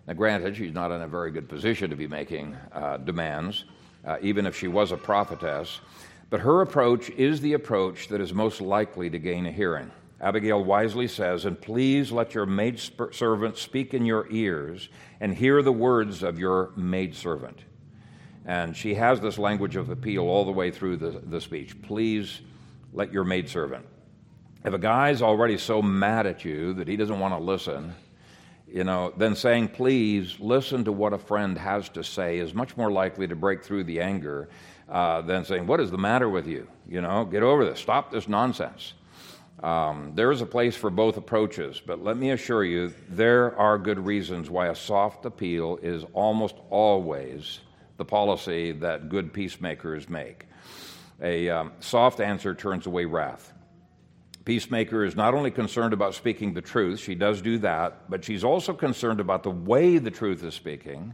[0.07, 3.64] Now, granted, she's not in a very good position to be making uh, demands,
[4.07, 5.81] uh, even if she was a prophetess,
[6.31, 9.91] but her approach is the approach that is most likely to gain a hearing.
[10.21, 14.89] Abigail wisely says, And please let your maidservant speak in your ears
[15.21, 17.61] and hear the words of your maidservant.
[18.45, 21.81] And she has this language of appeal all the way through the, the speech.
[21.83, 22.41] Please
[22.93, 23.87] let your maidservant.
[24.65, 27.95] If a guy's already so mad at you that he doesn't want to listen,
[28.67, 32.77] you know, then saying, please listen to what a friend has to say is much
[32.77, 34.49] more likely to break through the anger
[34.89, 36.67] uh, than saying, what is the matter with you?
[36.89, 38.95] You know, get over this, stop this nonsense.
[39.63, 43.79] Um, there is a place for both approaches, but let me assure you, there are
[43.79, 47.61] good reasons why a soft appeal is almost always
[47.97, 50.47] the policy that good peacemakers make.
[51.21, 53.53] A um, soft answer turns away wrath.
[54.49, 58.43] Peacemaker is not only concerned about speaking the truth, she does do that, but she's
[58.43, 61.13] also concerned about the way the truth is speaking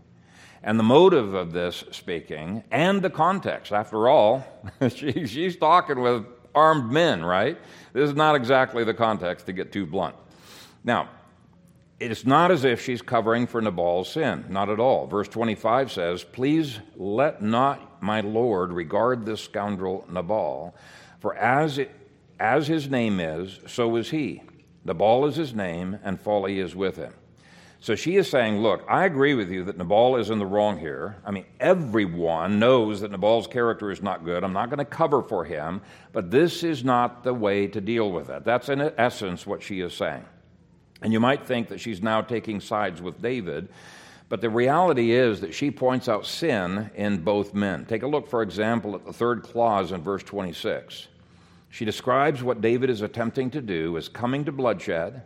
[0.62, 3.72] and the motive of this speaking and the context.
[3.72, 4.46] After all,
[4.94, 6.24] she, she's talking with
[6.54, 7.58] armed men, right?
[7.92, 10.14] This is not exactly the context to get too blunt.
[10.84, 11.08] Now,
[11.98, 15.08] it's not as if she's covering for Nabal's sin, not at all.
[15.08, 20.72] Verse 25 says, Please let not my Lord regard this scoundrel Nabal,
[21.18, 21.90] for as it
[22.38, 24.42] as his name is, so is he.
[24.84, 27.12] Nabal is his name, and folly is with him.
[27.80, 30.78] So she is saying, Look, I agree with you that Nabal is in the wrong
[30.78, 31.16] here.
[31.24, 34.42] I mean, everyone knows that Nabal's character is not good.
[34.42, 35.82] I'm not going to cover for him,
[36.12, 38.42] but this is not the way to deal with it.
[38.42, 40.24] That's in essence what she is saying.
[41.02, 43.68] And you might think that she's now taking sides with David,
[44.30, 47.84] but the reality is that she points out sin in both men.
[47.84, 51.08] Take a look, for example, at the third clause in verse 26.
[51.74, 55.22] She describes what David is attempting to do as coming to bloodshed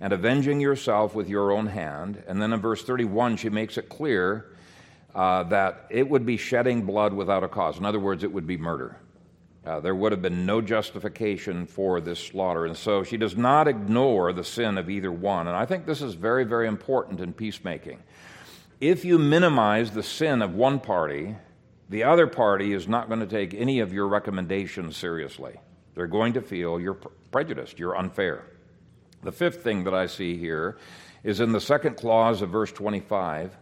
[0.00, 2.20] and avenging yourself with your own hand.
[2.26, 4.50] And then in verse 31, she makes it clear
[5.14, 7.78] uh, that it would be shedding blood without a cause.
[7.78, 8.96] In other words, it would be murder.
[9.64, 12.66] Uh, there would have been no justification for this slaughter.
[12.66, 15.46] And so she does not ignore the sin of either one.
[15.46, 18.02] And I think this is very, very important in peacemaking.
[18.80, 21.36] If you minimize the sin of one party,
[21.88, 25.60] the other party is not going to take any of your recommendations seriously.
[25.94, 26.98] They're going to feel you're
[27.30, 28.44] prejudiced, you're unfair.
[29.22, 30.78] The fifth thing that I see here
[31.22, 33.56] is in the second clause of verse 25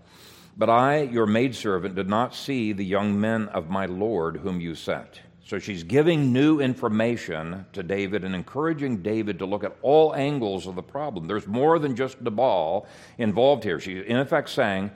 [0.57, 4.75] But I, your maidservant, did not see the young men of my Lord whom you
[4.75, 5.21] sent.
[5.45, 10.69] So she's giving new information to David and encouraging David to look at all angles
[10.69, 11.27] of the problem.
[11.27, 12.87] There's more than just Nabal
[13.19, 13.81] involved here.
[13.81, 14.93] She's in effect saying,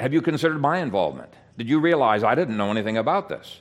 [0.00, 1.32] Have you considered my involvement?
[1.56, 3.60] Did you realize I didn't know anything about this?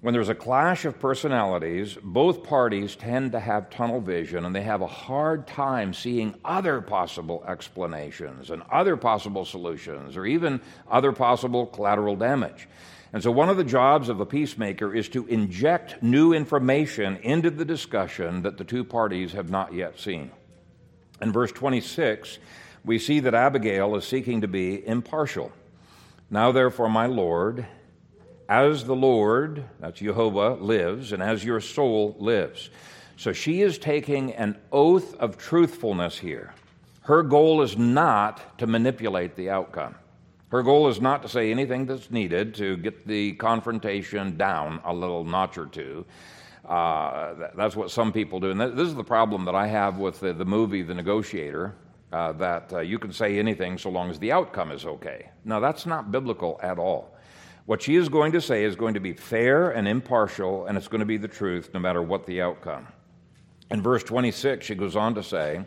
[0.00, 4.62] When there's a clash of personalities, both parties tend to have tunnel vision and they
[4.62, 11.10] have a hard time seeing other possible explanations and other possible solutions or even other
[11.10, 12.68] possible collateral damage.
[13.12, 17.50] And so, one of the jobs of a peacemaker is to inject new information into
[17.50, 20.30] the discussion that the two parties have not yet seen.
[21.20, 22.38] In verse 26,
[22.84, 25.50] we see that Abigail is seeking to be impartial.
[26.30, 27.66] Now, therefore, my Lord,
[28.48, 32.70] as the Lord, that's Jehovah, lives, and as your soul lives.
[33.16, 36.54] So she is taking an oath of truthfulness here.
[37.02, 39.94] Her goal is not to manipulate the outcome.
[40.50, 44.94] Her goal is not to say anything that's needed to get the confrontation down a
[44.94, 46.06] little notch or two.
[46.66, 48.50] Uh, that's what some people do.
[48.50, 51.74] And this is the problem that I have with the, the movie The Negotiator
[52.12, 55.28] uh, that uh, you can say anything so long as the outcome is okay.
[55.44, 57.17] Now, that's not biblical at all.
[57.68, 60.88] What she is going to say is going to be fair and impartial, and it's
[60.88, 62.88] going to be the truth no matter what the outcome.
[63.70, 65.66] In verse 26, she goes on to say,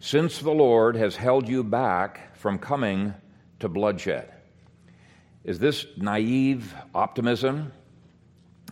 [0.00, 3.14] Since the Lord has held you back from coming
[3.60, 4.32] to bloodshed.
[5.44, 7.72] Is this naive optimism?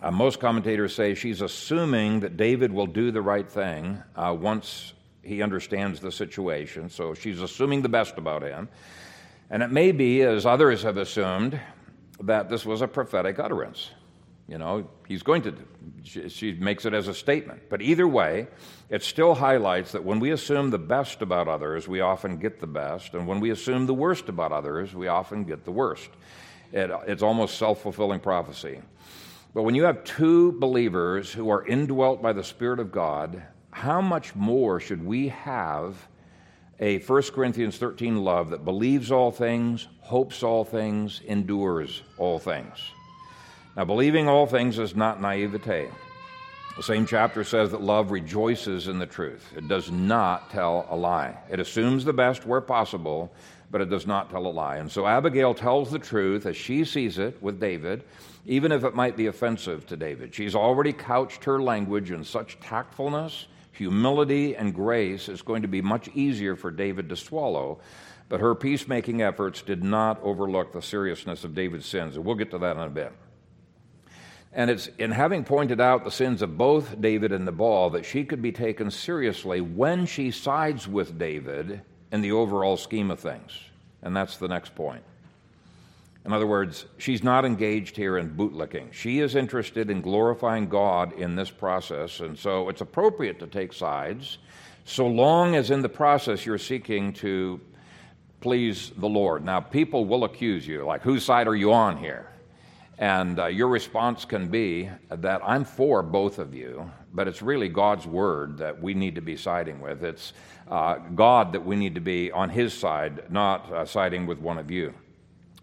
[0.02, 4.92] Uh, most commentators say she's assuming that David will do the right thing uh, once
[5.22, 6.90] he understands the situation.
[6.90, 8.68] So she's assuming the best about him.
[9.50, 11.60] And it may be, as others have assumed,
[12.22, 13.90] that this was a prophetic utterance.
[14.48, 15.54] You know, he's going to,
[16.04, 17.62] she, makes it as a statement.
[17.68, 18.46] But either way,
[18.88, 22.66] it still highlights that when we assume the best about others, we often get the
[22.68, 23.14] best.
[23.14, 26.10] And when we assume the worst about others, we often get the worst.
[26.72, 28.80] It, it's almost self fulfilling prophecy.
[29.52, 34.00] But when you have two believers who are indwelt by the Spirit of God, how
[34.00, 36.08] much more should we have
[36.78, 42.78] a 1 Corinthians 13 love that believes all things, hopes all things, endures all things?
[43.76, 45.88] Now, believing all things is not naivete.
[46.76, 49.50] The same chapter says that love rejoices in the truth.
[49.56, 51.38] It does not tell a lie.
[51.50, 53.32] It assumes the best where possible,
[53.70, 54.76] but it does not tell a lie.
[54.76, 58.04] And so Abigail tells the truth as she sees it with David,
[58.44, 60.34] even if it might be offensive to David.
[60.34, 63.46] She's already couched her language in such tactfulness,
[63.76, 67.80] humility, and grace, is going to be much easier for David to swallow.
[68.28, 72.16] But her peacemaking efforts did not overlook the seriousness of David's sins.
[72.16, 73.12] And we'll get to that in a bit.
[74.52, 78.24] And it's in having pointed out the sins of both David and Nabal that she
[78.24, 83.52] could be taken seriously when she sides with David in the overall scheme of things.
[84.02, 85.02] And that's the next point.
[86.26, 88.92] In other words, she's not engaged here in bootlicking.
[88.92, 93.72] She is interested in glorifying God in this process, and so it's appropriate to take
[93.72, 94.38] sides
[94.84, 97.60] so long as in the process you're seeking to
[98.40, 99.44] please the Lord.
[99.44, 102.32] Now, people will accuse you, like, whose side are you on here?
[102.98, 107.68] And uh, your response can be that I'm for both of you, but it's really
[107.68, 110.02] God's word that we need to be siding with.
[110.02, 110.32] It's
[110.68, 114.58] uh, God that we need to be on his side, not uh, siding with one
[114.58, 114.92] of you.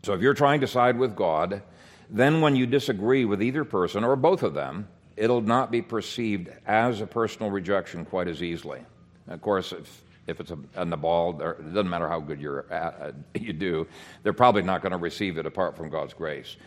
[0.04, 1.62] So if you're trying to side with God,
[2.10, 6.50] then when you disagree with either person or both of them, it'll not be perceived
[6.66, 8.82] as a personal rejection quite as easily.
[9.30, 13.12] Of course, if, if it's a, Nabal, it doesn't matter how good you're at, uh,
[13.40, 13.88] you do,
[14.24, 16.58] they're probably not going to receive it apart from God's grace.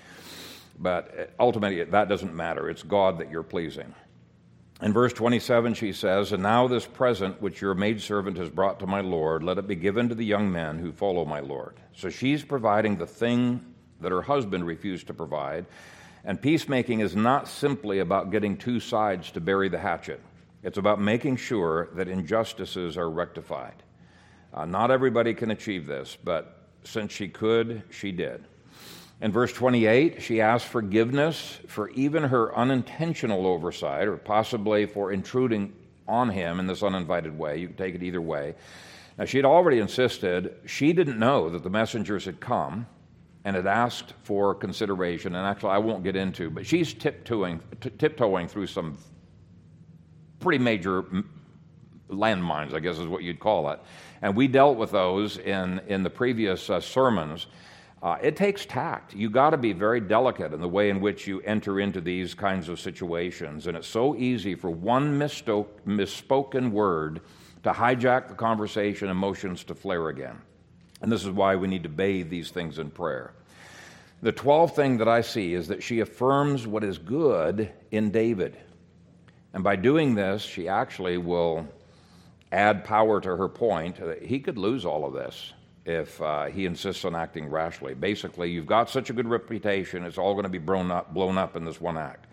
[0.79, 2.71] But ultimately, that doesn't matter.
[2.71, 3.95] It's God that you're pleasing.
[4.83, 8.87] In verse 27, she says, And now this present which your maidservant has brought to
[8.87, 11.77] my Lord, let it be given to the young men who follow my Lord.
[11.95, 13.65] So she's providing the thing
[14.01, 15.65] that her husband refused to provide.
[16.25, 20.21] And peacemaking is not simply about getting two sides to bury the hatchet,
[20.63, 23.83] it's about making sure that injustices are rectified.
[24.53, 28.45] Uh, not everybody can achieve this, but since she could, she did.
[29.21, 35.73] In verse 28, she asks forgiveness for even her unintentional oversight, or possibly for intruding
[36.07, 37.59] on him in this uninvited way.
[37.59, 38.55] You can take it either way.
[39.19, 42.87] Now, she had already insisted she didn't know that the messengers had come
[43.45, 45.35] and had asked for consideration.
[45.35, 48.99] And actually, I won't get into, but she's tiptoeing, t- tiptoeing through some
[50.41, 51.05] pretty major
[52.11, 53.81] landmines, I guess is what you'd call it.
[54.21, 57.47] And we dealt with those in, in the previous uh, sermons.
[58.07, 59.17] Uh, it takes tact.
[59.17, 62.35] You got to be very delicate in the way in which you enter into these
[62.35, 63.67] kinds of situations.
[63.67, 67.21] And it's so easy for one misspoken word
[67.65, 70.41] to hijack the conversation, emotions to flare again.
[71.03, 73.33] And this is why we need to bathe these things in prayer.
[74.23, 78.57] The 12th thing that I see is that she affirms what is good in David.
[79.53, 81.67] And by doing this, she actually will
[82.53, 83.97] add power to her point.
[83.97, 85.55] That he could lose all of this
[85.87, 87.95] if uh, he insists on acting rashly.
[87.95, 91.39] Basically, you've got such a good reputation, it's all going to be blown up, blown
[91.39, 92.27] up in this one act.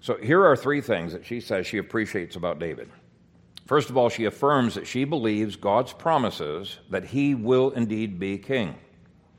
[0.00, 2.90] So here are three things that she says she appreciates about David.
[3.66, 8.36] First of all, she affirms that she believes God's promises that he will indeed be
[8.36, 8.74] king.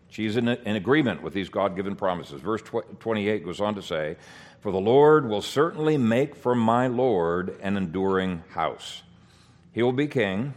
[0.10, 2.42] She's in, in agreement with these God given promises.
[2.42, 2.64] Verse
[3.00, 4.16] 28 goes on to say,
[4.62, 9.04] For the Lord will certainly make for my Lord an enduring house.
[9.74, 10.54] He will be king,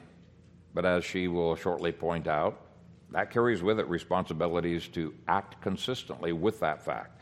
[0.73, 2.68] but as she will shortly point out,
[3.13, 7.21] that carries with it responsibilities to act consistently with that fact.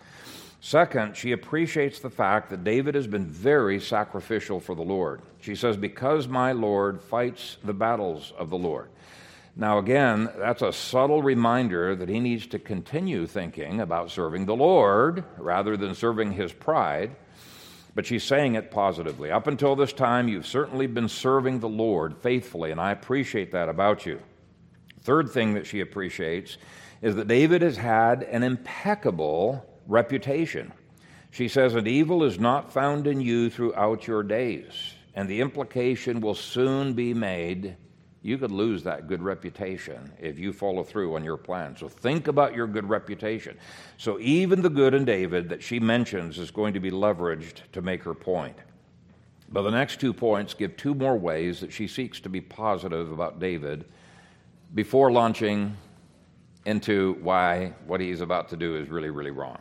[0.61, 5.23] Second, she appreciates the fact that David has been very sacrificial for the Lord.
[5.41, 8.89] She says, Because my Lord fights the battles of the Lord.
[9.55, 14.57] Now, again, that's a subtle reminder that he needs to continue thinking about serving the
[14.57, 17.17] Lord rather than serving his pride.
[17.95, 19.31] But she's saying it positively.
[19.31, 23.71] Up until this time, you've certainly been serving the Lord faithfully, and I appreciate that
[23.71, 24.21] about you.
[25.07, 26.59] Third thing that she appreciates
[27.01, 30.73] is that David has had an impeccable reputation.
[31.31, 34.95] She says, And evil is not found in you throughout your days.
[35.15, 37.77] And the implication will soon be made
[38.21, 41.77] you could lose that good reputation if you follow through on your plan.
[41.77, 43.57] So think about your good reputation.
[43.99, 47.81] So even the good in David that she mentions is going to be leveraged to
[47.81, 48.57] make her point.
[49.49, 53.13] But the next two points give two more ways that she seeks to be positive
[53.13, 53.85] about David
[54.75, 55.77] before launching
[56.65, 59.59] into why what he's about to do is really, really wrong.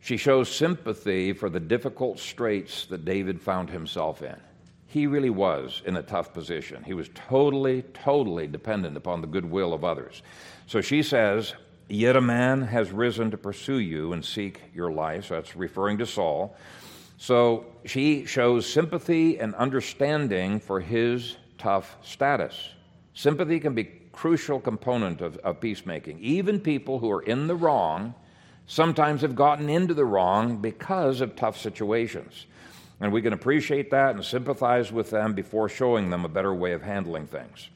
[0.00, 4.36] She shows sympathy for the difficult straits that David found himself in.
[4.86, 6.82] He really was in a tough position.
[6.82, 10.22] He was totally, totally dependent upon the goodwill of others.
[10.66, 11.54] So she says,
[11.88, 15.26] Yet a man has risen to pursue you and seek your life.
[15.26, 16.56] So that's referring to Saul.
[17.18, 22.70] So she shows sympathy and understanding for his tough status.
[23.12, 26.18] Sympathy can be crucial component of, of peacemaking.
[26.20, 28.14] Even people who are in the wrong
[28.66, 32.46] sometimes have gotten into the wrong because of tough situations.
[33.00, 36.72] And we can appreciate that and sympathize with them before showing them a better way
[36.72, 37.68] of handling things.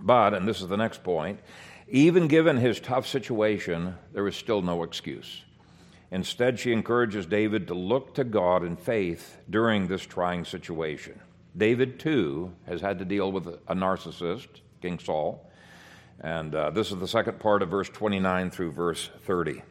[0.00, 1.40] But, and this is the next point,
[1.88, 5.42] even given his tough situation, there is still no excuse.
[6.10, 11.18] Instead, she encourages David to look to God in faith during this trying situation.
[11.56, 14.48] David, too, has had to deal with a narcissist,
[14.80, 15.50] King Saul.
[16.20, 19.62] And uh, this is the second part of verse 29 through verse 30.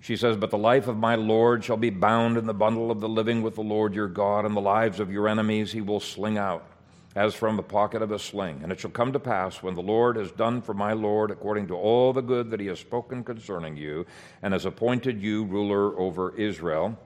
[0.00, 3.00] She says, But the life of my Lord shall be bound in the bundle of
[3.00, 6.00] the living with the Lord your God, and the lives of your enemies he will
[6.00, 6.66] sling out
[7.14, 8.60] as from the pocket of a sling.
[8.62, 11.68] And it shall come to pass when the Lord has done for my Lord according
[11.68, 14.06] to all the good that he has spoken concerning you,
[14.42, 16.98] and has appointed you ruler over Israel,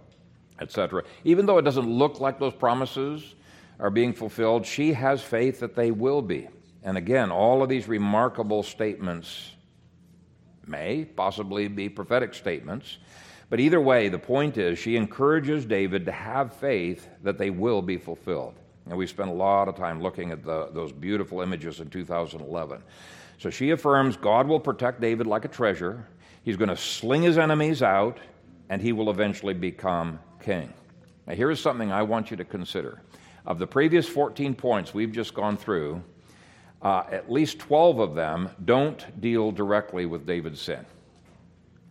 [0.60, 1.02] etc.
[1.24, 3.34] Even though it doesn't look like those promises
[3.78, 6.48] are being fulfilled, she has faith that they will be.
[6.86, 9.50] And again, all of these remarkable statements
[10.68, 12.98] may possibly be prophetic statements.
[13.50, 17.82] But either way, the point is she encourages David to have faith that they will
[17.82, 18.54] be fulfilled.
[18.88, 22.80] And we spent a lot of time looking at the, those beautiful images in 2011.
[23.38, 26.06] So she affirms God will protect David like a treasure.
[26.44, 28.18] He's going to sling his enemies out,
[28.68, 30.72] and he will eventually become king.
[31.26, 33.02] Now, here is something I want you to consider.
[33.44, 36.02] Of the previous 14 points we've just gone through,
[36.82, 40.84] uh, at least 12 of them don't deal directly with David's sin.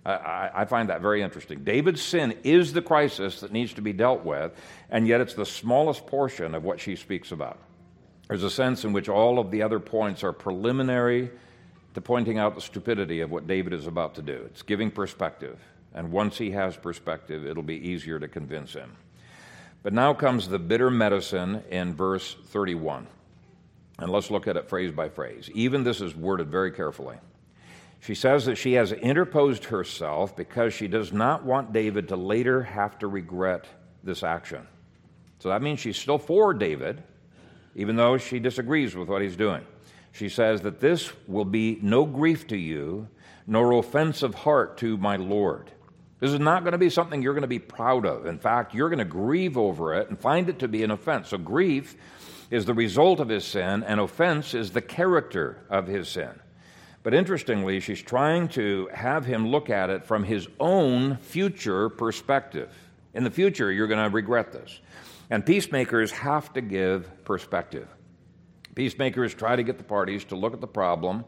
[0.05, 1.63] I, I, find that very interesting.
[1.63, 4.51] David's sin is the crisis that needs to be dealt with,
[4.91, 7.57] and yet it's the smallest portion of what she speaks about.
[8.27, 11.31] There's a sense in which all of the other points are preliminary
[11.95, 14.43] to pointing out the stupidity of what David is about to do.
[14.45, 15.59] It's giving perspective,
[15.93, 18.95] and once he has perspective, it'll be easier to convince him.
[19.81, 23.07] But now comes the bitter medicine in verse 31.
[23.99, 25.49] And let's look at it phrase by phrase.
[25.53, 27.17] Even this is worded very carefully.
[28.01, 32.61] She says that she has interposed herself because she does not want David to later
[32.63, 33.65] have to regret
[34.03, 34.67] this action.
[35.39, 37.01] So that means she's still for David,
[37.75, 39.65] even though she disagrees with what he's doing.
[40.11, 43.07] She says that this will be no grief to you,
[43.47, 45.71] nor offense of heart to my Lord.
[46.19, 48.25] This is not going to be something you're going to be proud of.
[48.25, 51.29] In fact, you're going to grieve over it and find it to be an offense.
[51.29, 51.97] So, grief
[52.51, 56.39] is the result of his sin, and offense is the character of his sin.
[57.03, 62.71] But interestingly, she's trying to have him look at it from his own future perspective.
[63.13, 64.79] In the future, you're going to regret this.
[65.29, 67.87] And peacemakers have to give perspective.
[68.73, 71.25] Peacemakers try to get the parties to look at the problem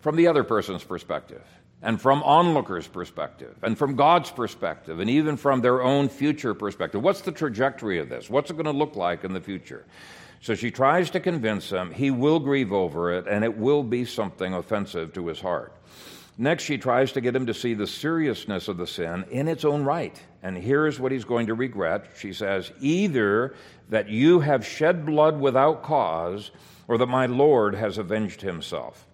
[0.00, 1.42] from the other person's perspective,
[1.80, 7.00] and from onlookers' perspective, and from God's perspective, and even from their own future perspective.
[7.00, 8.28] What's the trajectory of this?
[8.28, 9.86] What's it going to look like in the future?
[10.42, 14.04] So she tries to convince him he will grieve over it and it will be
[14.04, 15.72] something offensive to his heart.
[16.36, 19.64] Next, she tries to get him to see the seriousness of the sin in its
[19.64, 20.20] own right.
[20.42, 22.06] And here's what he's going to regret.
[22.18, 23.54] She says, Either
[23.90, 26.50] that you have shed blood without cause,
[26.88, 29.06] or that my Lord has avenged himself.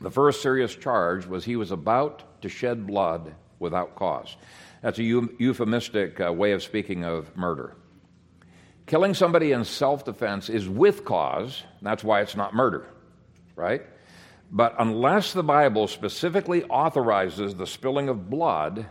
[0.00, 4.36] The first serious charge was he was about to shed blood without cause.
[4.82, 7.74] That's a euphemistic uh, way of speaking of murder.
[8.88, 11.62] Killing somebody in self defense is with cause.
[11.82, 12.86] That's why it's not murder,
[13.54, 13.82] right?
[14.50, 18.86] But unless the Bible specifically authorizes the spilling of blood,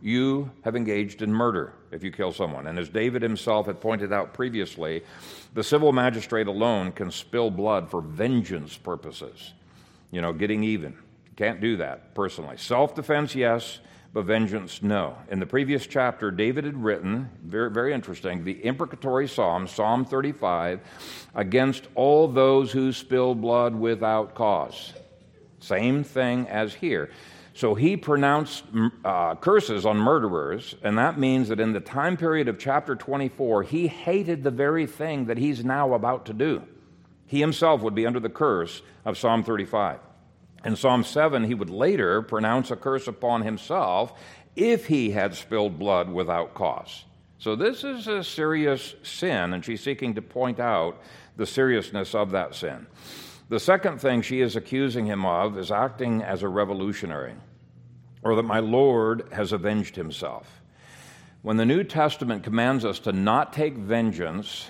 [0.00, 2.66] you have engaged in murder if you kill someone.
[2.66, 5.02] And as David himself had pointed out previously,
[5.52, 9.52] the civil magistrate alone can spill blood for vengeance purposes,
[10.10, 10.96] you know, getting even.
[11.36, 12.56] Can't do that personally.
[12.56, 13.78] Self defense, yes
[14.12, 15.16] but vengeance, no.
[15.30, 20.80] In the previous chapter, David had written, very, very interesting, the imprecatory psalm, Psalm 35,
[21.34, 24.94] against all those who spill blood without cause.
[25.60, 27.10] Same thing as here.
[27.52, 28.64] So he pronounced
[29.04, 33.64] uh, curses on murderers, and that means that in the time period of chapter 24,
[33.64, 36.62] he hated the very thing that he's now about to do.
[37.26, 39.98] He himself would be under the curse of Psalm 35.
[40.64, 44.12] In Psalm 7, he would later pronounce a curse upon himself
[44.56, 47.04] if he had spilled blood without cause.
[47.38, 51.00] So, this is a serious sin, and she's seeking to point out
[51.36, 52.86] the seriousness of that sin.
[53.48, 57.34] The second thing she is accusing him of is acting as a revolutionary,
[58.22, 60.60] or that my Lord has avenged himself.
[61.42, 64.68] When the New Testament commands us to not take vengeance,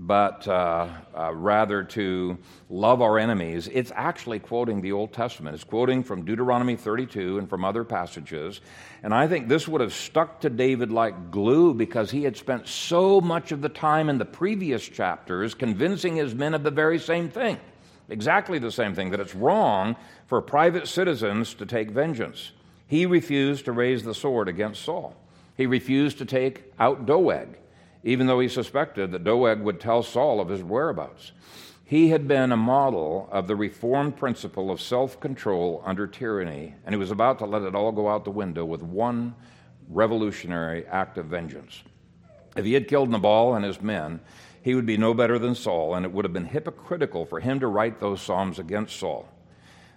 [0.00, 2.38] but uh, uh, rather to
[2.70, 5.56] love our enemies, it's actually quoting the Old Testament.
[5.56, 8.60] It's quoting from Deuteronomy 32 and from other passages.
[9.02, 12.68] And I think this would have stuck to David like glue because he had spent
[12.68, 17.00] so much of the time in the previous chapters convincing his men of the very
[17.00, 17.58] same thing.
[18.08, 19.96] Exactly the same thing that it's wrong
[20.28, 22.52] for private citizens to take vengeance.
[22.86, 25.16] He refused to raise the sword against Saul.
[25.56, 27.58] He refused to take out Doeg
[28.04, 31.32] even though he suspected that Doeg would tell Saul of his whereabouts.
[31.84, 36.94] He had been a model of the reformed principle of self control under tyranny, and
[36.94, 39.34] he was about to let it all go out the window with one
[39.88, 41.82] revolutionary act of vengeance.
[42.56, 44.20] If he had killed Nabal and his men,
[44.60, 47.58] he would be no better than Saul, and it would have been hypocritical for him
[47.60, 49.26] to write those Psalms against Saul.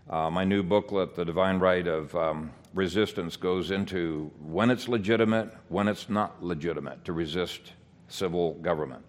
[0.09, 5.53] Uh, my new booklet, The Divine Right of um, Resistance, goes into when it's legitimate,
[5.67, 7.73] when it's not legitimate to resist
[8.11, 9.03] civil government.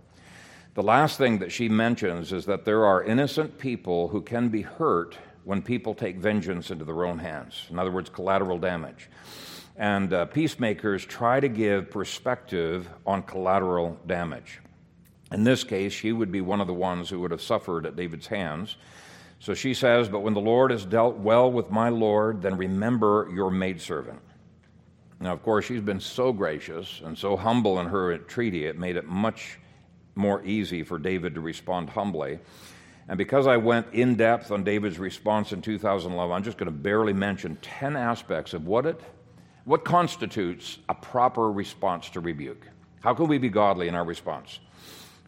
[0.75, 4.63] The last thing that she mentions is that there are innocent people who can be
[4.63, 7.67] hurt when people take vengeance into their own hands.
[7.71, 9.11] In other words, collateral damage.
[9.77, 14.61] And uh, peacemakers try to give perspective on collateral damage.
[15.31, 17.97] In this case, she would be one of the ones who would have suffered at
[17.97, 18.77] David's hands.
[19.41, 23.29] So she says, But when the Lord has dealt well with my Lord, then remember
[23.33, 24.21] your maidservant.
[25.23, 28.97] Now, of course, she's been so gracious and so humble in her entreaty, it made
[28.97, 29.61] it much
[30.17, 32.41] more easy for David to respond humbly.
[33.07, 36.77] And because I went in depth on David's response in 2011, I'm just going to
[36.77, 39.01] barely mention 10 aspects of what, it,
[39.65, 42.67] what constitutes a proper response to rebuke.
[43.01, 44.59] How can we be godly in our response?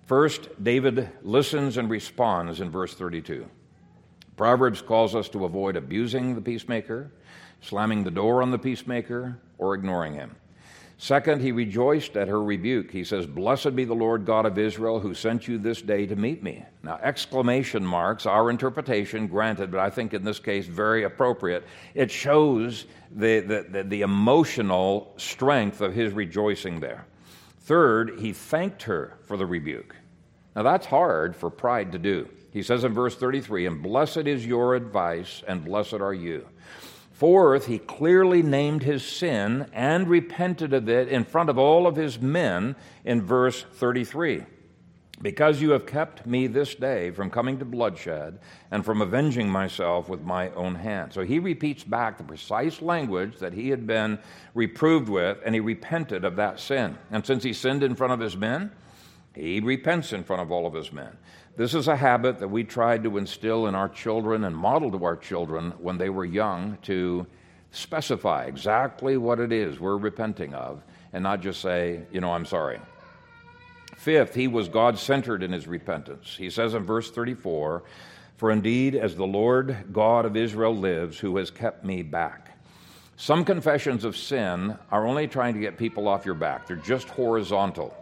[0.07, 3.47] First, David listens and responds in verse 32.
[4.37, 7.13] Proverbs calls us to avoid abusing the peacemaker,
[7.61, 10.35] slamming the door on the peacemaker, or ignoring him.
[10.97, 12.91] Second, he rejoiced at her rebuke.
[12.91, 16.17] He says, Blessed be the Lord God of Israel who sent you this day to
[16.17, 16.65] meet me.
[16.83, 21.65] Now, exclamation marks, our interpretation, granted, but I think in this case very appropriate.
[21.95, 27.07] It shows the, the, the, the emotional strength of his rejoicing there.
[27.61, 29.97] Third, he thanked her for the rebuke.
[30.55, 32.29] Now, that's hard for pride to do.
[32.53, 36.47] He says in verse 33, And blessed is your advice, and blessed are you.
[37.15, 41.95] Fourth, he clearly named his sin and repented of it in front of all of
[41.95, 44.43] his men in verse 33.
[45.23, 48.41] Because you have kept me this day from coming to bloodshed
[48.73, 51.12] and from avenging myself with my own hand.
[51.12, 54.19] So he repeats back the precise language that he had been
[54.53, 56.99] reproved with, and he repented of that sin.
[57.12, 58.73] And since he sinned in front of his men,
[59.35, 61.16] he repents in front of all of his men.
[61.57, 65.05] This is a habit that we tried to instill in our children and model to
[65.05, 67.26] our children when they were young to
[67.70, 70.82] specify exactly what it is we're repenting of
[71.12, 72.80] and not just say, you know, I'm sorry.
[73.97, 76.37] Fifth, he was God centered in his repentance.
[76.37, 77.85] He says in verse 34
[78.37, 82.59] For indeed, as the Lord God of Israel lives, who has kept me back.
[83.16, 87.09] Some confessions of sin are only trying to get people off your back, they're just
[87.09, 87.97] horizontal.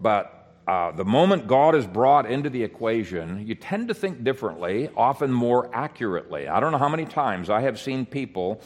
[0.00, 0.37] But
[0.68, 5.32] uh, the moment God is brought into the equation, you tend to think differently, often
[5.32, 6.46] more accurately.
[6.46, 8.60] I don't know how many times I have seen people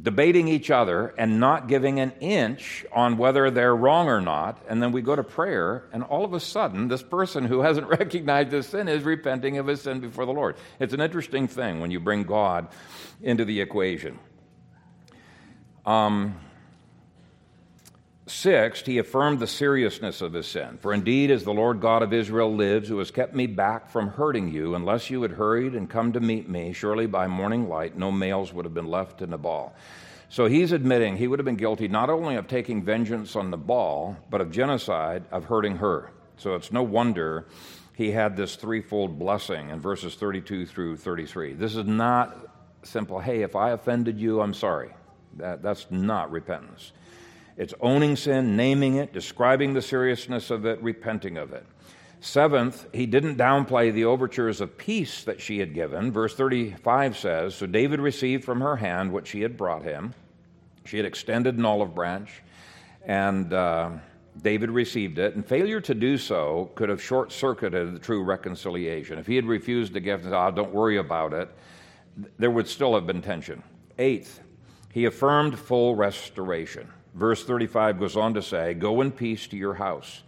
[0.00, 4.62] debating each other and not giving an inch on whether they're wrong or not.
[4.68, 7.86] And then we go to prayer, and all of a sudden, this person who hasn't
[7.98, 10.56] recognized his sin is repenting of his sin before the Lord.
[10.78, 12.68] It's an interesting thing when you bring God
[13.22, 14.18] into the equation.
[15.86, 16.38] Um,
[18.28, 20.78] Sixth, he affirmed the seriousness of his sin.
[20.80, 24.08] For indeed, as the Lord God of Israel lives, who has kept me back from
[24.08, 27.96] hurting you, unless you had hurried and come to meet me, surely by morning light
[27.96, 29.72] no males would have been left to Nabal.
[30.28, 34.16] So he's admitting he would have been guilty not only of taking vengeance on Nabal,
[34.28, 36.10] but of genocide, of hurting her.
[36.36, 37.46] So it's no wonder
[37.94, 41.52] he had this threefold blessing in verses 32 through 33.
[41.52, 42.36] This is not
[42.82, 44.90] simple, hey, if I offended you, I'm sorry.
[45.36, 46.92] That, that's not repentance.
[47.56, 51.66] It's owning sin, naming it, describing the seriousness of it, repenting of it.
[52.20, 56.10] Seventh, he didn't downplay the overtures of peace that she had given.
[56.10, 60.14] Verse 35 says So David received from her hand what she had brought him.
[60.84, 62.30] She had extended an olive branch,
[63.04, 63.90] and uh,
[64.42, 65.34] David received it.
[65.34, 69.18] And failure to do so could have short circuited the true reconciliation.
[69.18, 71.48] If he had refused to give, ah, don't worry about it,
[72.38, 73.62] there would still have been tension.
[73.98, 74.40] Eighth,
[74.92, 76.88] he affirmed full restoration.
[77.16, 80.22] Verse 35 goes on to say, Go in peace to your house.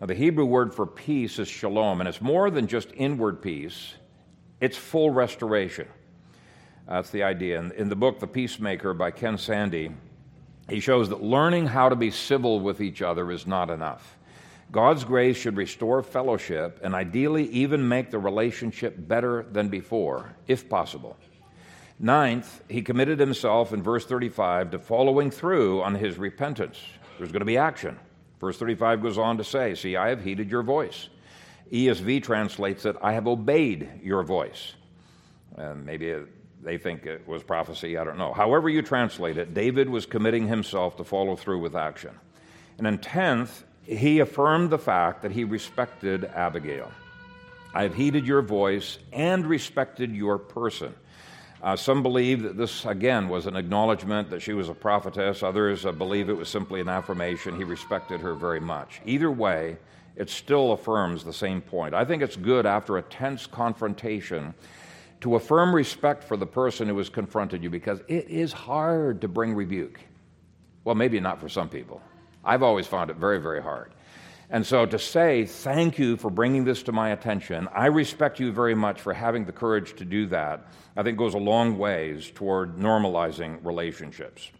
[0.00, 3.94] Now, the Hebrew word for peace is shalom, and it's more than just inward peace,
[4.60, 5.86] it's full restoration.
[6.88, 7.60] That's the idea.
[7.60, 9.94] In, in the book, The Peacemaker by Ken Sande,
[10.68, 14.16] he shows that learning how to be civil with each other is not enough.
[14.72, 20.68] God's grace should restore fellowship and ideally even make the relationship better than before, if
[20.68, 21.16] possible.
[22.02, 26.80] Ninth, he committed himself in verse 35 to following through on his repentance.
[27.18, 27.98] There's going to be action.
[28.40, 31.10] Verse 35 goes on to say, See, I have heeded your voice.
[31.70, 34.72] ESV translates it, I have obeyed your voice.
[35.56, 36.16] And maybe
[36.62, 38.32] they think it was prophecy, I don't know.
[38.32, 42.18] However, you translate it, David was committing himself to follow through with action.
[42.78, 46.90] And in 10th, he affirmed the fact that he respected Abigail.
[47.74, 50.94] I have heeded your voice and respected your person.
[51.62, 55.42] Uh, some believe that this, again, was an acknowledgement that she was a prophetess.
[55.42, 57.54] Others uh, believe it was simply an affirmation.
[57.54, 59.00] He respected her very much.
[59.04, 59.76] Either way,
[60.16, 61.94] it still affirms the same point.
[61.94, 64.54] I think it's good after a tense confrontation
[65.20, 69.28] to affirm respect for the person who has confronted you because it is hard to
[69.28, 70.00] bring rebuke.
[70.84, 72.00] Well, maybe not for some people.
[72.42, 73.92] I've always found it very, very hard.
[74.52, 78.50] And so to say, thank you for bringing this to my attention, I respect you
[78.50, 82.32] very much for having the courage to do that, I think goes a long ways
[82.34, 84.50] toward normalizing relationships.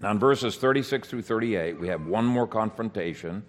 [0.00, 3.44] Now, in verses 36 through 38, we have one more confrontation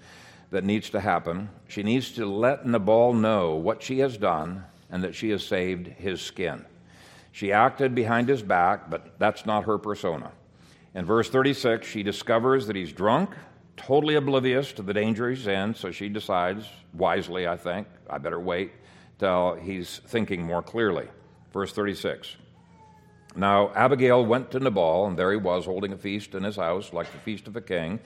[0.49, 1.49] that needs to happen.
[1.69, 5.87] She needs to let Nabal know what she has done and that she has saved
[5.87, 6.65] his skin.
[7.31, 10.33] She acted behind his back, but that's not her persona.
[10.93, 13.29] In verse 36, she discovers that he's drunk,
[13.85, 18.39] totally oblivious to the danger he's in, so she decides, wisely, I think, I better
[18.39, 18.71] wait
[19.17, 21.07] till he's thinking more clearly.
[21.51, 22.37] Verse 36.
[23.35, 26.93] Now Abigail went to Nabal, and there he was holding a feast in his house,
[26.93, 27.99] like the feast of a king.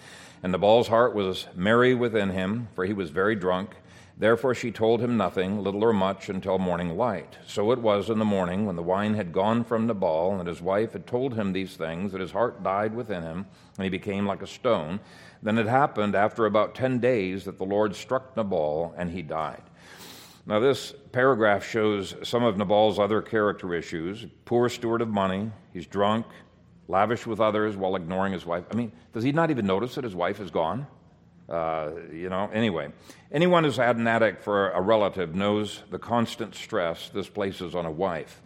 [0.43, 3.75] And Nabal's heart was merry within him, for he was very drunk.
[4.17, 7.37] Therefore she told him nothing, little or much, until morning light.
[7.47, 10.61] So it was in the morning, when the wine had gone from Nabal, and his
[10.61, 13.45] wife had told him these things, that his heart died within him,
[13.77, 15.01] and he became like a stone.
[15.45, 19.61] Then it happened after about ten days that the Lord struck Nabal, and he died.
[20.47, 25.85] Now, this paragraph shows some of Nabal's other character issues poor steward of money, he's
[25.85, 26.25] drunk,
[26.87, 28.63] lavish with others while ignoring his wife.
[28.71, 30.87] I mean, does he not even notice that his wife is gone?
[31.47, 32.91] Uh, you know, anyway,
[33.31, 37.85] anyone who's had an addict for a relative knows the constant stress this places on
[37.85, 38.41] a wife.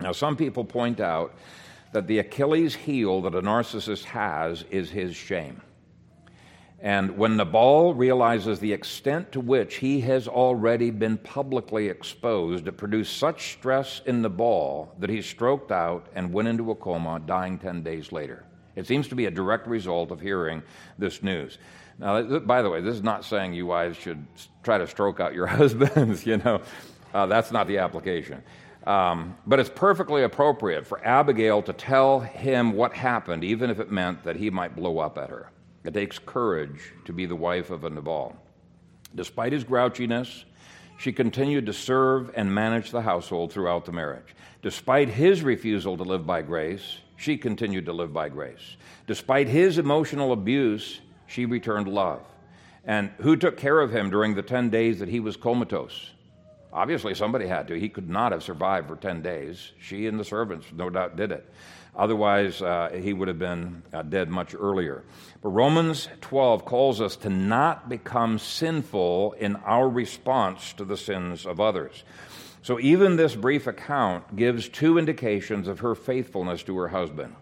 [0.00, 1.36] Now, some people point out
[1.92, 5.60] that the Achilles heel that a narcissist has is his shame.
[6.80, 12.72] And when Nabal realizes the extent to which he has already been publicly exposed, it
[12.72, 17.58] produced such stress in Nabal that he stroked out and went into a coma, dying
[17.58, 18.44] 10 days later.
[18.74, 20.62] It seems to be a direct result of hearing
[20.98, 21.56] this news.
[21.98, 24.26] Now, by the way, this is not saying you wives should
[24.62, 26.60] try to stroke out your husbands, you know.
[27.14, 28.42] Uh, that's not the application.
[28.86, 33.90] Um, but it's perfectly appropriate for Abigail to tell him what happened, even if it
[33.90, 35.50] meant that he might blow up at her.
[35.86, 38.36] It takes courage to be the wife of a Nabal.
[39.14, 40.44] Despite his grouchiness,
[40.98, 44.34] she continued to serve and manage the household throughout the marriage.
[44.62, 48.76] Despite his refusal to live by grace, she continued to live by grace.
[49.06, 52.22] Despite his emotional abuse, she returned love.
[52.84, 56.10] And who took care of him during the 10 days that he was comatose?
[56.72, 57.78] Obviously, somebody had to.
[57.78, 59.72] He could not have survived for 10 days.
[59.80, 61.48] She and the servants, no doubt, did it.
[61.96, 65.02] Otherwise, uh, he would have been uh, dead much earlier.
[65.42, 71.46] But Romans 12 calls us to not become sinful in our response to the sins
[71.46, 72.04] of others.
[72.62, 77.34] So, even this brief account gives two indications of her faithfulness to her husband.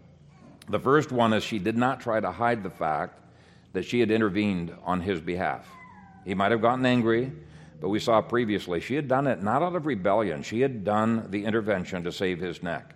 [0.69, 3.19] The first one is she did not try to hide the fact
[3.73, 5.67] that she had intervened on his behalf.
[6.25, 7.33] He might have gotten angry,
[7.81, 11.27] but we saw previously she had done it not out of rebellion, she had done
[11.31, 12.95] the intervention to save his neck.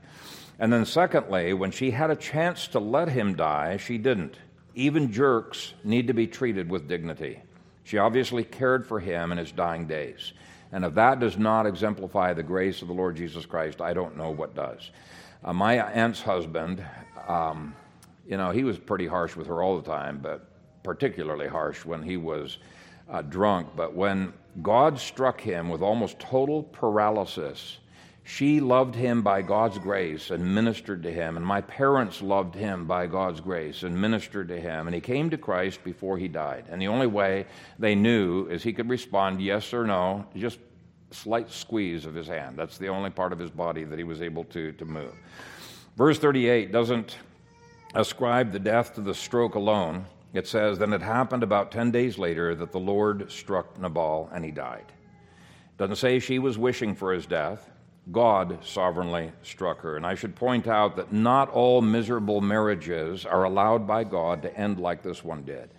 [0.59, 4.37] And then, secondly, when she had a chance to let him die, she didn't.
[4.75, 7.41] Even jerks need to be treated with dignity.
[7.85, 10.33] She obviously cared for him in his dying days.
[10.73, 14.17] And if that does not exemplify the grace of the Lord Jesus Christ, I don't
[14.17, 14.91] know what does.
[15.43, 16.85] Uh, my aunt's husband,
[17.27, 17.75] um,
[18.27, 20.51] you know, he was pretty harsh with her all the time, but
[20.83, 22.59] particularly harsh when he was
[23.09, 23.69] uh, drunk.
[23.77, 27.79] But when God struck him with almost total paralysis,
[28.29, 31.39] she loved him by God's grace and ministered to him.
[31.39, 34.87] And my parents loved him by God's grace and ministered to him.
[34.87, 36.67] And he came to Christ before he died.
[36.69, 37.47] And the only way
[37.79, 40.59] they knew is he could respond yes or no, just
[41.11, 42.59] slight squeeze of his hand.
[42.59, 45.15] That's the only part of his body that he was able to, to move.
[45.97, 47.17] Verse 38 doesn't
[47.95, 50.05] ascribe the death to the stroke alone.
[50.35, 54.45] It says, Then it happened about 10 days later that the Lord struck Nabal and
[54.45, 54.85] he died.
[55.79, 57.71] Doesn't say she was wishing for his death,
[58.11, 59.97] God sovereignly struck her.
[59.97, 64.57] And I should point out that not all miserable marriages are allowed by God to
[64.57, 65.71] end like this one did.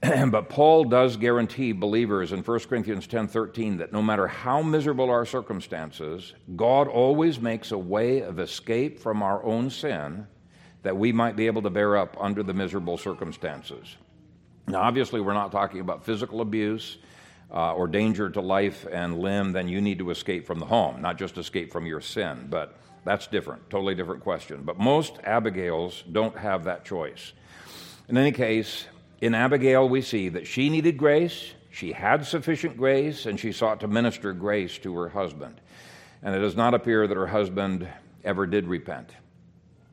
[0.30, 5.26] but Paul does guarantee believers in 1 Corinthians 10:13 that no matter how miserable our
[5.26, 10.26] circumstances, God always makes a way of escape from our own sin
[10.82, 13.96] that we might be able to bear up under the miserable circumstances.
[14.68, 16.98] Now obviously we're not talking about physical abuse
[17.52, 21.00] uh, or danger to life and limb, then you need to escape from the home,
[21.00, 24.62] not just escape from your sin, but that's different, totally different question.
[24.64, 27.32] But most Abigails don't have that choice.
[28.08, 28.86] In any case,
[29.20, 33.80] in Abigail, we see that she needed grace, she had sufficient grace, and she sought
[33.80, 35.60] to minister grace to her husband.
[36.22, 37.88] And it does not appear that her husband
[38.24, 39.10] ever did repent.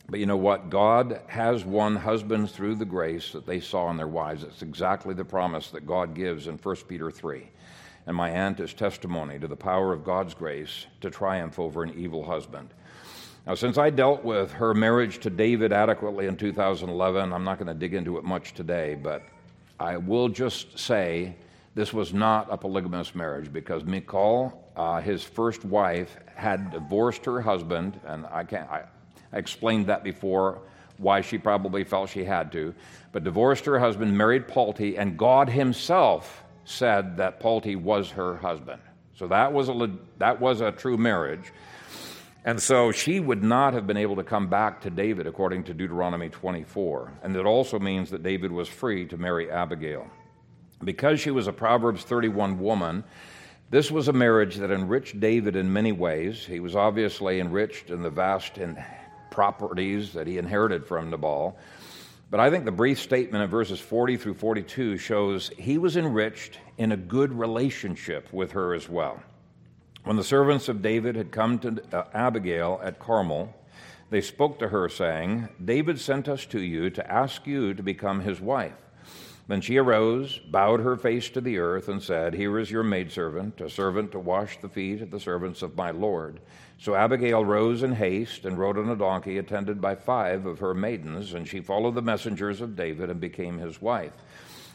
[0.07, 0.69] But you know what?
[0.69, 4.43] God has won husbands through the grace that they saw in their wives.
[4.43, 7.47] It's exactly the promise that God gives in 1 Peter 3.
[8.05, 11.93] And my aunt is testimony to the power of God's grace to triumph over an
[11.97, 12.69] evil husband.
[13.47, 17.67] Now, since I dealt with her marriage to David adequately in 2011, I'm not going
[17.67, 19.23] to dig into it much today, but
[19.79, 21.35] I will just say
[21.73, 27.41] this was not a polygamous marriage because Michal, uh, his first wife, had divorced her
[27.41, 28.69] husband, and I can't.
[28.69, 28.83] I,
[29.35, 30.61] I explained that before,
[30.97, 32.73] why she probably felt she had to,
[33.11, 38.81] but divorced her husband, married Palti, and God Himself said that Palti was her husband.
[39.15, 41.53] So that was a that was a true marriage.
[42.45, 45.73] And so she would not have been able to come back to David according to
[45.73, 47.11] Deuteronomy 24.
[47.23, 50.07] And it also means that David was free to marry Abigail.
[50.83, 53.03] Because she was a Proverbs 31 woman,
[53.71, 56.45] this was a marriage that enriched David in many ways.
[56.45, 58.77] He was obviously enriched in the vast in
[59.31, 61.57] properties that he inherited from Nabal.
[62.31, 66.59] But I think the brief statement in verses 40 through 42 shows he was enriched
[66.77, 69.21] in a good relationship with her as well.
[70.03, 73.55] When the servants of David had come to uh, Abigail at Carmel,
[74.09, 78.21] they spoke to her, saying, David sent us to you to ask you to become
[78.21, 78.73] his wife.
[79.47, 83.61] Then she arose, bowed her face to the earth, and said, Here is your maidservant,
[83.61, 86.39] a servant to wash the feet of the servants of my Lord.
[86.79, 90.73] So Abigail rose in haste and rode on a donkey, attended by five of her
[90.73, 94.13] maidens, and she followed the messengers of David and became his wife.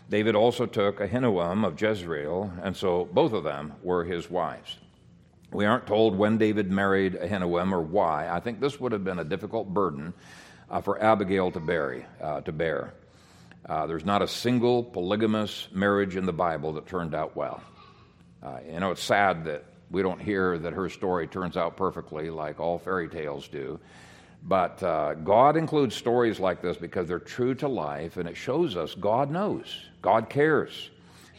[0.09, 4.79] David also took Ahinoam of Jezreel, and so both of them were his wives.
[5.53, 8.29] We aren't told when David married Ahinoam or why.
[8.29, 10.14] I think this would have been a difficult burden
[10.71, 12.07] uh, for Abigail to, bear.
[12.21, 12.95] Uh, to bear.
[13.67, 17.63] Uh, there's not a single polygamous marriage in the Bible that turned out well.
[18.43, 22.31] Uh, you know, it's sad that we don't hear that her story turns out perfectly
[22.31, 23.79] like all fairy tales do.
[24.43, 28.77] But uh, God includes stories like this because they're true to life and it shows
[28.77, 29.67] us God knows,
[30.01, 30.91] God cares.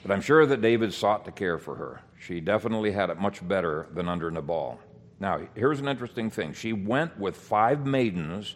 [0.04, 2.02] But I'm sure that David sought to care for her.
[2.20, 4.80] She definitely had it much better than under Nabal.
[5.20, 6.54] Now, here's an interesting thing.
[6.54, 8.56] She went with five maidens,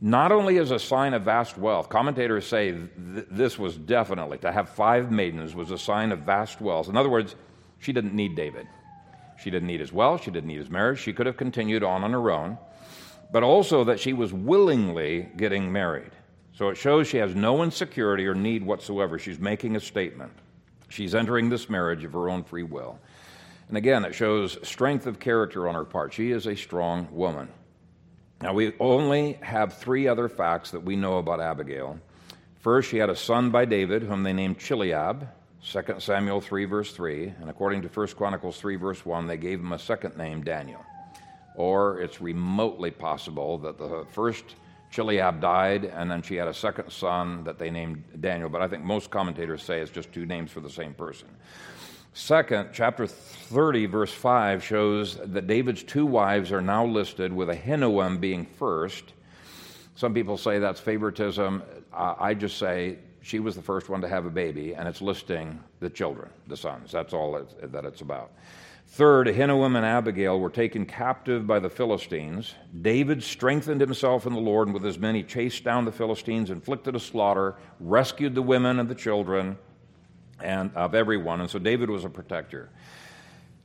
[0.00, 1.88] not only as a sign of vast wealth.
[1.88, 6.60] Commentators say th- this was definitely, to have five maidens was a sign of vast
[6.60, 6.88] wealth.
[6.88, 7.34] In other words,
[7.78, 8.66] she didn't need David.
[9.38, 10.98] She didn't need his wealth, she didn't need his marriage.
[10.98, 12.58] She could have continued on on her own,
[13.30, 16.12] but also that she was willingly getting married.
[16.54, 19.18] So it shows she has no insecurity or need whatsoever.
[19.18, 20.32] She's making a statement.
[20.88, 22.98] She's entering this marriage of her own free will.
[23.68, 26.14] And again, it shows strength of character on her part.
[26.14, 27.48] She is a strong woman.
[28.42, 31.98] Now, we only have three other facts that we know about Abigail.
[32.60, 35.26] First, she had a son by David, whom they named Chileab,
[35.64, 37.34] 2 Samuel 3, verse 3.
[37.40, 40.84] And according to 1 Chronicles 3, verse 1, they gave him a second name, Daniel.
[41.54, 44.44] Or it's remotely possible that the first
[44.92, 48.68] Chileab died, and then she had a second son that they named Daniel, but I
[48.68, 51.28] think most commentators say it's just two names for the same person.
[52.12, 53.06] Second, chapter
[53.46, 59.12] 30, verse 5 shows that David's two wives are now listed with Ahinoam being first.
[59.94, 61.62] Some people say that's favoritism.
[61.92, 65.60] I just say she was the first one to have a baby, and it's listing
[65.80, 66.90] the children, the sons.
[66.90, 67.32] That's all
[67.62, 68.32] that it's about.
[68.88, 72.54] Third, Ahinoam and Abigail were taken captive by the Philistines.
[72.82, 76.50] David strengthened himself in the Lord, and with his men he chased down the Philistines,
[76.50, 79.56] inflicted a slaughter, rescued the women and the children,
[80.40, 81.40] and of everyone.
[81.40, 82.70] And so David was a protector.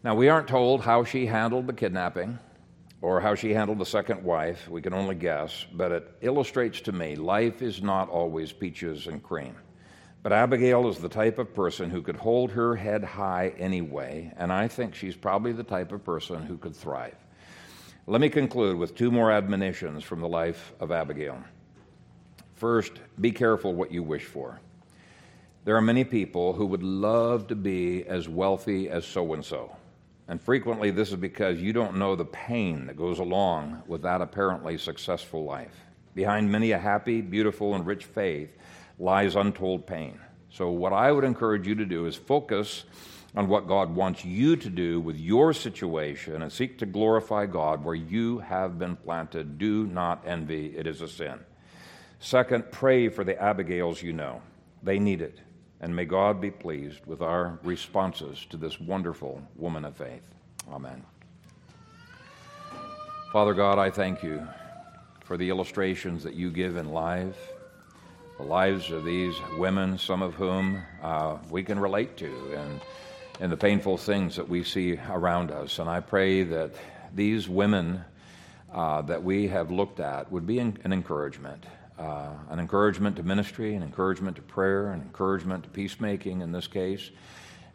[0.03, 2.40] Now, we aren't told how she handled the kidnapping
[3.02, 4.68] or how she handled the second wife.
[4.68, 9.22] We can only guess, but it illustrates to me life is not always peaches and
[9.22, 9.56] cream.
[10.23, 14.52] But Abigail is the type of person who could hold her head high anyway, and
[14.52, 17.15] I think she's probably the type of person who could thrive.
[18.07, 21.44] Let me conclude with two more admonitions from the life of Abigail.
[22.56, 24.60] First, be careful what you wish for.
[25.64, 29.76] There are many people who would love to be as wealthy as so and so.
[30.32, 34.22] And frequently, this is because you don't know the pain that goes along with that
[34.22, 35.76] apparently successful life.
[36.16, 38.49] Behind many a happy, beautiful, and rich faith
[38.98, 40.22] lies untold pain.
[40.49, 42.86] So, what I would encourage you to do is focus
[43.36, 47.84] on what God wants you to do with your situation and seek to glorify God
[47.84, 49.58] where you have been planted.
[49.58, 51.41] Do not envy, it is a sin.
[52.20, 54.41] Second, pray for the Abigails you know.
[54.82, 55.41] They need it.
[55.82, 60.22] And may God be pleased with our responses to this wonderful woman of faith.
[60.72, 61.03] Amen.
[63.34, 64.48] Father God, I thank you
[65.22, 67.36] for the illustrations that you give in life,
[68.38, 72.80] the lives of these women, some of whom uh, we can relate to, and,
[73.40, 75.80] and the painful things that we see around us.
[75.80, 76.76] And I pray that
[77.16, 78.06] these women
[78.72, 81.66] uh, that we have looked at would be an, an encouragement
[82.02, 86.68] uh, an encouragement to ministry, an encouragement to prayer, an encouragement to peacemaking in this
[86.68, 87.11] case.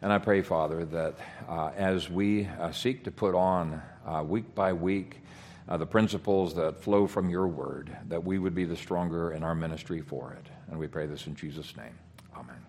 [0.01, 1.15] And I pray, Father, that
[1.47, 5.21] uh, as we uh, seek to put on uh, week by week
[5.69, 9.43] uh, the principles that flow from your word, that we would be the stronger in
[9.43, 10.45] our ministry for it.
[10.69, 11.97] And we pray this in Jesus' name.
[12.35, 12.66] Amen.